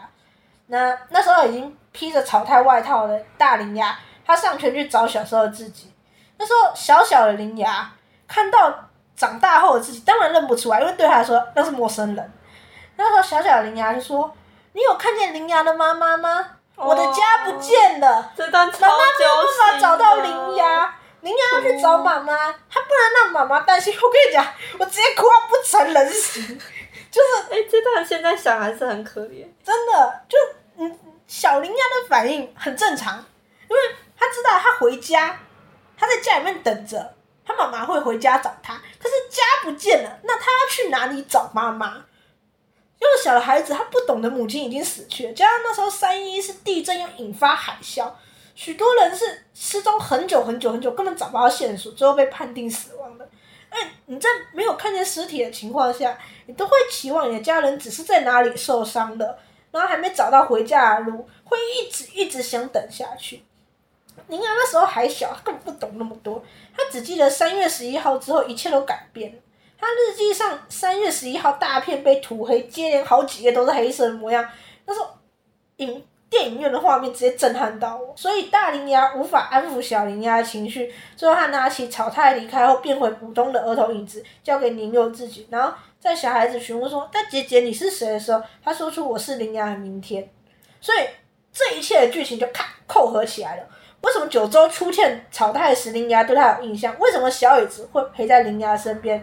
[0.69, 5.93] 那那时候已经披着草太外套的大铃牙，他上前去找小时候的自己。
[6.39, 7.93] 那时候小小的铃芽
[8.27, 12.33] 看到长大后的自己，当然认不出来，因为对他来说那是陌生人。
[12.97, 14.35] 那时候小小的铃芽就说
[14.73, 16.47] ：“你有看见铃芽的妈妈吗？
[16.77, 22.37] 我的家不见了，这段妈妈没有办法找到铃芽。”铃芽要去找妈妈，
[22.69, 23.95] 她不能让妈妈担心。
[23.95, 24.45] 我跟你讲，
[24.77, 26.43] 我直接哭到不成人形，
[27.13, 29.47] 就是哎、欸，这段现在想还是很可怜。
[29.65, 30.37] 真的，就
[30.79, 33.25] 嗯，小铃芽的反应很正常，
[33.69, 33.83] 因为
[34.19, 35.39] 她知道她回家，
[35.97, 37.15] 她在家里面等着，
[37.47, 38.75] 她妈妈会回家找她。
[39.01, 42.03] 可是家不见了，那她要去哪里找妈妈？
[43.03, 48.09] 幼小的孩子，他不懂得母亲已经死去了，加上那时候三一是地震又引发海啸。
[48.55, 53.29] 许多人是失踪很久很久很久，根本找不到线索，最后被判定死亡的。
[53.71, 59.39] 哎，你在没有看见尸体的情况下，你都会期望你的家人只是在哪里受伤的，
[59.71, 63.43] 然后还没找到回家的路，会一直一直想等下去。
[64.29, 66.45] 铃芽那时候还小，他根本不懂那么多，
[66.77, 69.39] 他只记得三月十一号之后一切都改变了。
[69.83, 74.49] 他日记上三月十一号大片被涂黑，接连好几页都是黑色的模样。
[74.87, 75.09] 那时候，
[75.77, 76.03] 影。
[76.33, 85.47] 电影院的画面直接震撼到我，所以大铃芽无法安抚小铃芽的情绪，最后他拿起草太离开后变回普通的儿童影子，交给年幼自己。
[85.51, 90.27] 然后在小孩子询问说：“但姐姐你是谁？”的时候，他说出：“我是铃芽的明天。”
[90.81, 91.01] 所以
[91.53, 93.69] 这一切的剧情就咔扣合起来了。
[94.01, 96.99] 为什么九州出现草太时，铃芽对他有印象？
[96.99, 99.23] 为什么小椅子会陪在铃芽身边？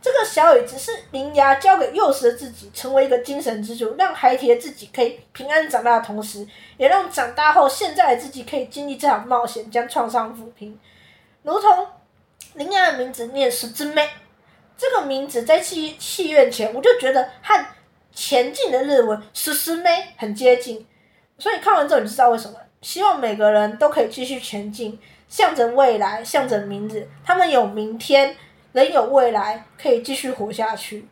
[0.00, 6.46] 这个小椅子是铃芽交给幼时的自己，成为一个精神支柱，让孩提的自己可以平安长大的同时，
[6.76, 10.78] 也让长大后现在的自己可以经历这场冒险，将创伤抚平。
[11.42, 11.88] 如同
[12.54, 14.08] 铃芽的名字念十之妹，
[14.76, 17.66] 这个名字在戏戏院前我就觉得和
[18.12, 20.86] 前进的日文十之妹很接近，
[21.38, 22.56] 所以看完之后你知道为什么。
[22.80, 24.96] 希望每个人都可以继续前进，
[25.28, 28.36] 向着未来，向着明日，他们有明天。
[28.72, 31.08] 人有未来，可以继续活下去。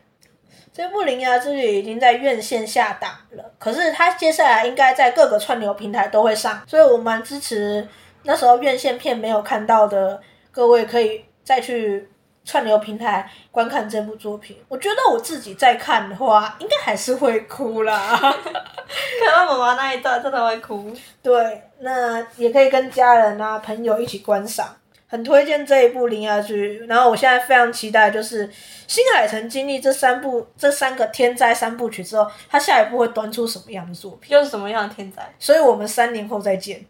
[0.73, 7.89] 这部《铃芽之旅》已经在院线下档了，可是它接下来应该在各个串流平台都会上，所以我蛮支持
[8.25, 12.07] 那时候院线片没有看到的各位，可以再去
[12.45, 14.59] 串流平台观看这部作品。
[14.69, 17.97] 我觉得我自己在看的话，应该还是会哭啦。
[18.21, 20.95] 看到妈妈那一段，真的会哭。
[21.23, 24.77] 对，那也可以跟家人啊、朋友一起观赏。
[25.09, 28.51] 很推荐这一部《铃芽剧》，然后我现在非常期待，就是
[28.89, 34.37] 新海诚经历这三部、这三个天灾三部曲之后，他下一部会端出什么样的作品？
[34.37, 35.23] 又是什么样的天灾？
[35.39, 36.85] 所以我们三年后再见。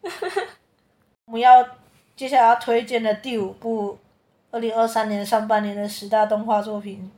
[1.26, 1.62] 我们要
[2.16, 3.98] 接下来要推荐的第五部，
[4.50, 7.10] 二零二三年上半年的十大动画作品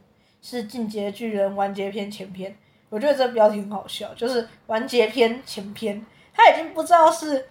[0.42, 2.56] 是《进阶巨人》完结篇前篇。
[2.88, 7.46] 我觉得这个标题很好笑，就是完结篇前篇，他已经不知道是。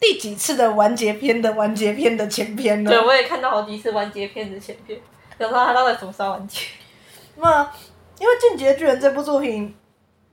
[0.00, 2.90] 第几次的完结篇的完结篇的前篇了？
[2.90, 5.00] 对，我也看到好几次完结篇的前篇，
[5.38, 6.60] 想知道他到底什么时候完结。
[7.36, 7.62] 那
[8.18, 9.74] 因为《进击的巨人》这部作品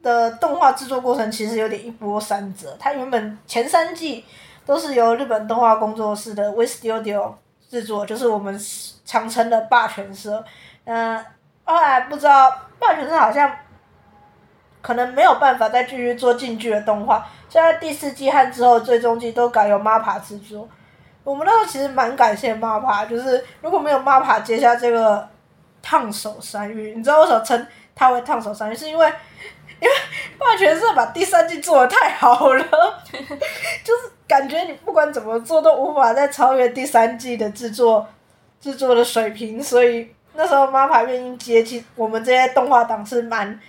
[0.04, 4.26] 的动画制作过程其实有点一波三折，它原本前三季
[4.66, 7.34] 都是由日本动画工作室的 WIT Studio
[7.70, 8.60] 制作，就是我们
[9.06, 10.44] 常称的霸权社。
[10.84, 11.24] 嗯，
[11.64, 13.50] 后来不知道霸权社好像。
[14.82, 20.68] 可能没有办法再继续做进剧的动画，现在第四季和之后最终季都改由 MAPA 制作。
[21.24, 25.28] 我们那时候其实蛮感谢 MAPA，就是如果没有 MAPA 接下这个
[25.84, 28.76] 烫手山芋，你知道为什么称它为烫手山芋？
[28.76, 29.06] 是因为
[29.80, 29.94] 因为
[30.38, 32.64] 霸权社把第三季做的太好了，
[33.84, 38.08] 就是感觉你不管怎么做都无法再超越第三季的制作
[38.60, 43.60] 制作的水平，所以那时候 MAPA 愿意接起我们这些动画党是蛮。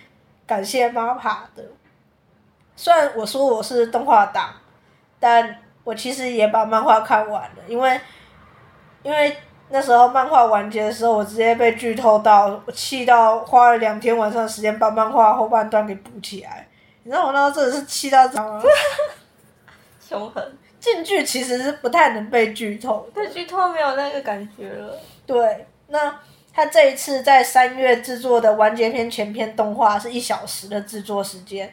[0.45, 1.63] 感谢 MAPPA 的，
[2.75, 4.53] 虽然我说我是动画党，
[5.19, 7.99] 但我其实也把漫画看完了，因为
[9.03, 9.37] 因为
[9.69, 16.67] 那时候漫画完结的时候，我直接被剧透到，我气到花了两天晚上的时间把漫画后半段给补起来。
[17.03, 18.61] 你知道我那时候真的是气到这样吗？
[19.99, 20.57] 凶狠。
[20.79, 24.93] 进剧其实是不太能被剧透，被剧透没有那个感觉了。
[25.25, 26.13] 对，那。
[26.53, 31.71] 他这一次在三月制作的完结篇前篇动画是一小时的制作时间。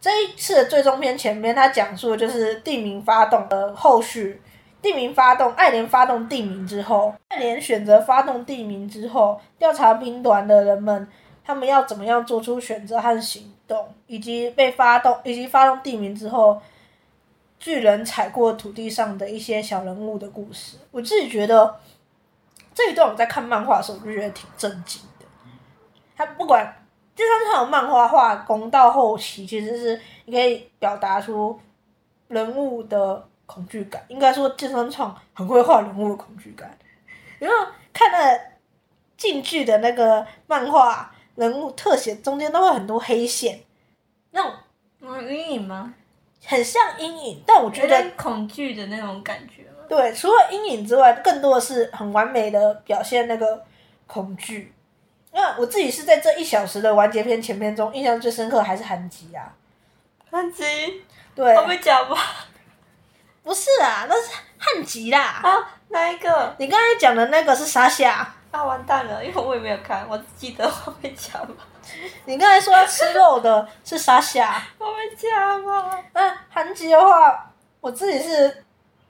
[0.00, 4.42] 这一次的最终篇前篇，他讲述的就是地名发动的后续。
[4.82, 11.06] 地名发动，爱莲发动地名之后，爱莲选择发动地名之后，调查兵团的人们，
[11.44, 16.60] 他们要怎么样做出选择和行动，以及被发动，以及发动地名之后，
[17.58, 20.78] 巨人踩过土地上的一些小人物的故事。
[20.90, 21.76] 我自己觉得。
[22.82, 25.26] 这一段我在看漫画的时候，我就觉得挺震惊的。
[26.16, 26.66] 他不管，
[27.14, 31.60] 就算是他有漫画画工到后期，其实是你可以表达出
[32.28, 34.02] 人物的恐惧感。
[34.08, 36.74] 应该说，芥川创很会画人物的恐惧感。
[37.38, 38.40] 然后看了
[39.18, 43.60] 近距的那个漫画人物特写，中间都会很多黑线，
[44.30, 44.52] 那种
[45.00, 45.92] 嗯阴影吗？
[46.46, 49.69] 很像阴影，但我觉得恐惧的那种感觉。
[49.90, 53.64] 对，除了阴影之外，更多的是很完美的表现那个
[54.06, 54.72] 恐惧。
[55.32, 59.52] 那我自己是在这一小时的完结篇前篇中，印象最深刻还是韩吉啊。
[60.30, 60.62] 韩吉？
[61.34, 61.56] 对。
[61.56, 62.16] 我没讲吧？
[63.42, 65.40] 不是啊，那是汉吉啦。
[65.42, 66.54] 啊，哪一个？
[66.58, 68.32] 你刚才讲的那个是沙夏。
[68.52, 71.66] 啊，完蛋了，因为我也没有看，我只记得我没讲吧。
[72.26, 74.62] 你刚才说要吃肉的是沙夏。
[74.78, 76.00] 我没讲吧？
[76.12, 78.64] 那韩吉的话，我自己是。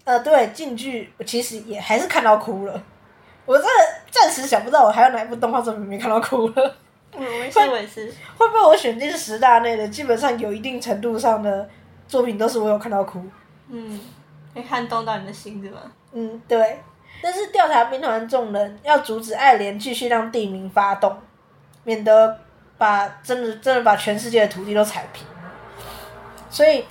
[0.04, 2.82] 呃，对，进剧我其实也还是看到哭了。
[3.46, 3.64] 我这
[4.10, 6.74] 暂时想不到我还有哪一部动画作品没看到哭了。
[7.12, 8.14] 嗯，我也是， 我也是。
[8.36, 11.68] 会被我选进十大内的，基本上有一定程度上的
[12.08, 13.22] 作品都是我有看到哭。
[13.68, 14.00] 嗯，
[14.54, 15.80] 会撼动到你的心，对吗？
[16.12, 16.80] 嗯，对。
[17.22, 21.16] 但是调查兵团众人要阻止爱莲继续让地名发动，
[21.84, 22.38] 免得
[22.78, 25.26] 把真的真的把全世界的土地都踩平。
[26.48, 26.84] 所以。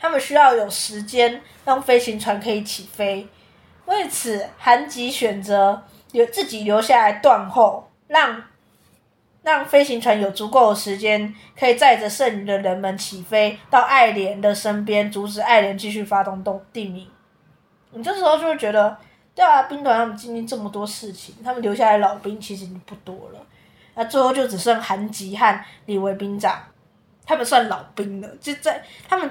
[0.00, 3.28] 他们需要有时间让飞行船可以起飞。
[3.84, 5.82] 为此，韩吉选择
[6.12, 8.42] 留自己留下来断后，让
[9.42, 17.06] 让飞行船有足够的时间可以载着剩余的人们起飞到爱莲的身边，阻止爱莲继续发动动地鸣。
[17.92, 18.96] 你这时候就会觉得，
[19.34, 23.46] 对啊，兵团他们经历这么多事情，他们留下来老兵其实已经不多了。
[23.94, 26.62] 那最后就只剩韩吉和李维兵长，
[27.26, 28.28] 他们算老兵了。
[28.40, 29.28] 就在他们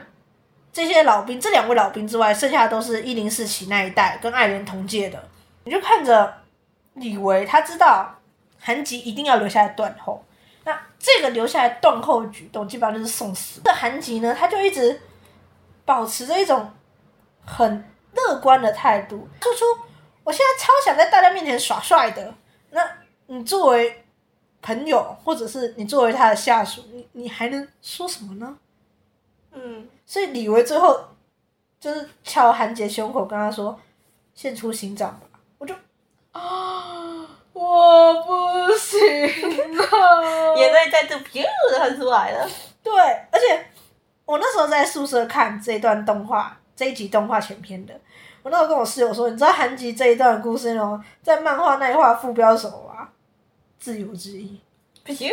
[0.88, 5.22] 这些老兵，这两位老兵之外，剩下的都是一零四期那一代跟艾莲同届的。
[5.66, 6.42] 你就看着
[6.94, 8.16] 李维，他知道
[8.60, 10.24] 韩吉一定要留下来断后。
[10.64, 13.60] 那这个留下来断后的举动，基本上就是送死。
[13.66, 15.02] 这韩吉呢，他就一直
[15.84, 16.72] 保持着一种
[17.46, 19.66] 很乐观的态度，说出
[20.24, 22.34] 我现在超想在大家面前耍帅的。
[22.70, 22.82] 那
[23.28, 24.06] 你作为
[24.62, 28.58] 朋友，或者是你作为他的下属，你你还能说什么呢？
[29.52, 31.00] 嗯，所以李维最后
[31.80, 33.80] 就是敲韩杰胸口，跟他说
[34.34, 35.74] ：“献出心脏吧。”我就
[36.32, 39.00] 啊，我不行
[39.76, 42.48] 了， 眼泪再度噗的喷出来了。
[42.84, 42.94] 对，
[43.32, 43.66] 而且
[44.26, 47.94] 我那时候在宿舍看这一段动画，这一集动画前篇的，
[48.44, 53.10] 我那时候跟我室友说：“你知道韩吉这一段故事呢，在漫画那一话副标是什么吗？”
[53.80, 54.60] 自由之翼，
[55.06, 55.30] 噗，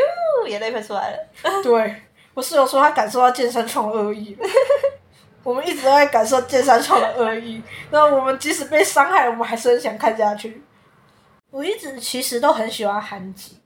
[0.47, 1.29] 眼泪喷出来了。
[1.63, 2.03] 对，
[2.37, 4.37] 我室友说他感受到剑山创的恶意。
[5.43, 10.63] 我们一直都在感受剑山创的恶意，那我们即使被伤害，我们还是很想看下去。
[11.51, 13.59] 我一直其实都很喜欢韩吉，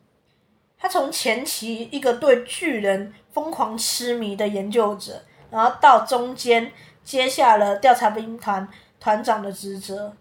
[0.78, 6.70] 他从前期一个对巨人疯狂痴迷的研究者，然后到中间
[7.02, 8.68] 接下了调查兵团
[9.00, 10.14] 团长的职责，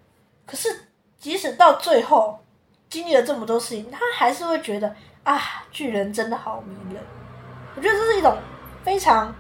[0.47, 0.85] 可是
[1.19, 2.39] 即使到最后。
[2.89, 5.39] 经历了这么多事情，他还是会觉得啊，
[5.71, 7.03] 巨人真的好迷人。
[7.79, 8.37] 我觉得这是一种
[8.83, 9.33] 非常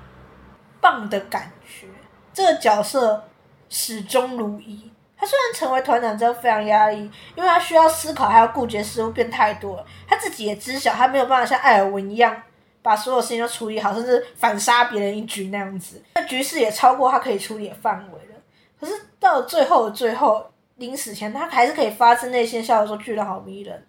[0.79, 1.87] 棒的感觉。
[2.33, 3.27] 这个角色
[3.67, 4.89] 始终如一。
[5.17, 6.99] 他虽然成为团长之后非常压抑，
[7.35, 9.85] 因为他需要思考，还要顾及的事务变太多了。
[10.07, 12.41] 他自己也知晓，他没有办法像艾尔文一样
[12.81, 16.01] 把所有事情都处理好，甚至反杀别人一局那样子。
[16.15, 18.41] 那局势也超过他可以处理的范围了。
[18.79, 20.49] 可是到了最后的最后。
[20.75, 23.85] 临死前，他还是可以发自内心笑着说：“巨人好迷人。”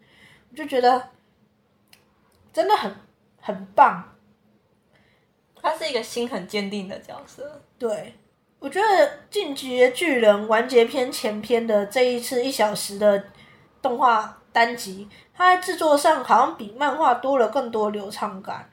[0.50, 1.00] 我就觉得
[2.52, 2.92] 真的很
[3.40, 4.09] 很棒。
[5.62, 7.60] 他是一个心很坚定的角色。
[7.78, 8.14] 对，
[8.58, 8.86] 我觉得
[9.30, 13.24] 《进击的巨人》完结篇前篇的这一次一小时的
[13.80, 18.68] 动画单集，它在制作上好像比漫画多了更多流畅感。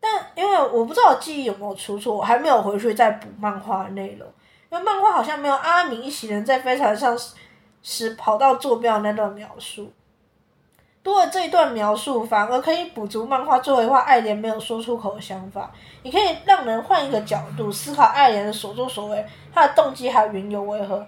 [0.00, 4.28] 但因为我不知道我记忆有没有出错，我还没有回去再补漫画内容。
[4.70, 7.16] 因为漫画好像没有阿明一行人在飞船上
[7.82, 9.92] 时跑到坐标那段描述，
[11.02, 15.70] 多了这一段描述，反而可以补足漫画作为话艾连没有说出口的想法。
[16.02, 21.04] 你可以让人换一个角度思考艾连的所作所为，他的动机还有缘由为何，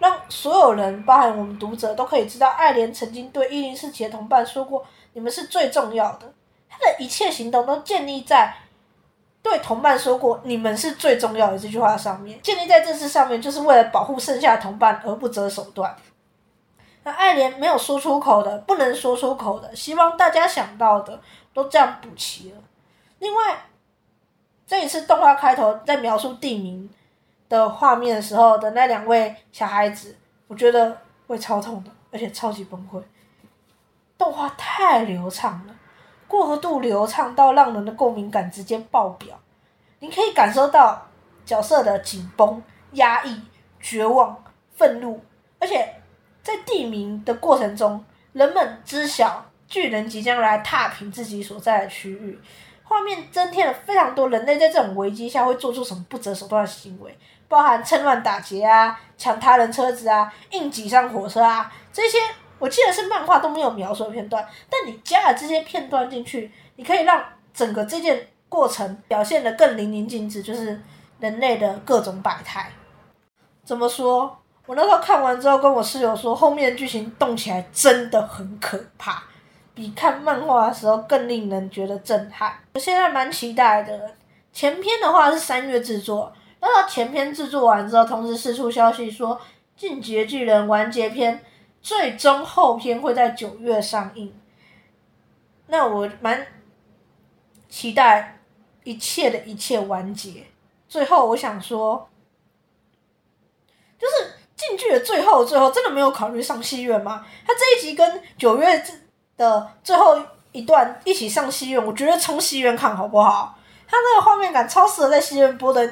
[0.00, 4.84] 让所有人，包含我们读者，都可以知道艾连曾经对一零四期的同伴说过
[5.14, 6.32] ：“你们是最重要的。”
[6.68, 8.54] 他的一切行动都建立在。
[9.42, 15.94] 对同伴说过，你们是最重要的这句话上面，建立在这次上面，就是为了保护剩下的同伴而不择手段。
[17.06, 21.20] 那爱莲没有说出口的，不能说出口的，希望大家想到的
[21.54, 22.58] 都这样补齐了。
[23.20, 23.56] 另外，
[24.66, 26.90] 这一次动画开头在描述地名
[27.48, 30.16] 的画面的时候的那两位小孩子，
[30.48, 30.98] 我觉得
[31.28, 33.00] 会超痛的，而且超级崩溃。
[34.18, 35.76] 动画太流畅了。
[36.26, 39.38] 过度流畅到让人的共鸣感直接爆表，
[40.00, 41.06] 你可以感受到
[41.44, 42.60] 角色的紧绷、
[42.94, 43.40] 压抑、
[43.78, 44.36] 绝望、
[44.74, 45.22] 愤怒，
[45.60, 45.88] 而且
[46.46, 52.38] 在地名的过程中，人们知晓巨人即将来踏平自己所在的区域。
[52.84, 57.18] 画面增添了非常多人类在这种危机下会做出什么不择手段的行为，
[57.48, 62.16] 包含趁乱打劫啊、抢他人车子啊、硬挤上火车啊这些。
[62.60, 67.22] 我记得是漫画都没有描述的片段，但你加了这些片段进去，你可以让
[67.52, 70.80] 整个这件过程表现得更淋漓尽致，就是
[71.18, 72.70] 人类的各种百态。
[73.64, 74.38] 怎么说？
[74.66, 79.22] 我那时候看完之后跟我室友说，后面的剧情动起来真的很可怕，
[79.74, 82.58] 比看漫画的时候更令人觉得震撼。
[82.74, 84.14] 我现在蛮期待的。
[84.52, 89.36] 前篇的话是三月制作，那到前篇制作完之后，同时释出消息说
[89.76, 91.42] 《进击的巨人》完结篇。
[91.82, 94.34] 最终后篇会在九月上映，
[95.68, 96.44] 那我蛮
[97.68, 98.40] 期待
[98.82, 100.44] 一切的一切完结。
[100.88, 102.08] 最后我想说，
[103.96, 107.24] 就是进剧的最后最后，真的没有考虑上戏院吗？
[107.46, 108.82] 他这一集跟九月
[109.36, 110.18] 的最后
[110.52, 113.58] 一段一起上戏院，我觉得冲戏院看好不好？
[113.86, 115.84] 他那个画面感超适合在戏院播的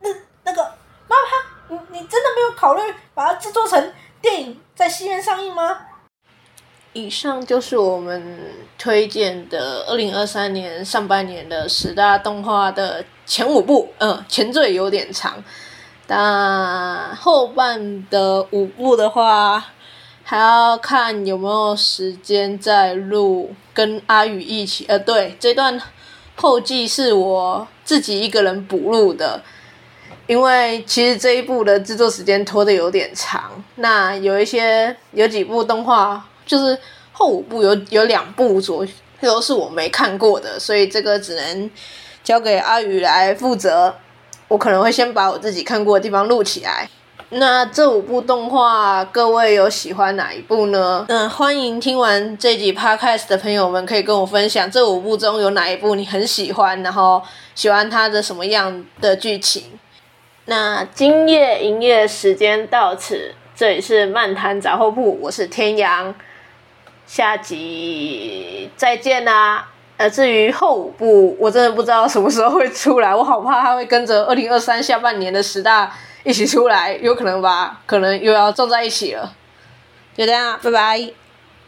[0.00, 0.08] 那
[0.44, 0.62] 那个
[1.06, 2.82] 妈妈，你你真的没有考虑
[3.14, 3.92] 把它制作成
[4.22, 5.86] 电影在戏院上映吗？
[6.92, 8.40] 以上就是我们
[8.76, 15.40] 推荐的二零二三年上半年的十大动画的前五部，嗯，前缀有点长，
[16.12, 19.64] 但后半的五部的话，
[20.24, 24.84] 还要看有没有时间再录，跟阿宇一起。
[24.88, 25.80] 呃，对，这段
[26.34, 29.40] 后记是我自己一个人补录的，
[30.26, 33.62] 因为其实这一部的制作时间拖得有点长。
[33.76, 36.26] 那有一些有几部动画。
[36.46, 36.76] 就是
[37.12, 38.90] 后五部有有两部左右
[39.20, 41.70] 都是我没看过的，所以这个只能
[42.24, 43.94] 交给阿宇来负责。
[44.50, 46.88] 我可能会先把我自己看过的地方录起来。
[47.28, 51.06] 那这五部动画，各位有喜欢哪一部呢？
[51.08, 57.22] 嗯，欢迎听完这集 podcast 的朋友们可以跟我分享，这五部中有哪一部你很喜欢，然后
[57.54, 59.78] 喜欢它的什么样的剧情。
[60.46, 66.12] 那今夜营业时间到此，这里是漫谈杂货铺，我是天阳。
[67.06, 69.68] 下集再见啦！
[70.00, 75.92] 呃，至于后五部，我真的不知道什么时候会出来，我好怕它会跟着二零二三下半年的十大
[76.24, 77.82] 一起出来，有可能吧？
[77.84, 79.30] 可能又要撞在一起了。
[80.16, 81.19] 就这样，拜拜。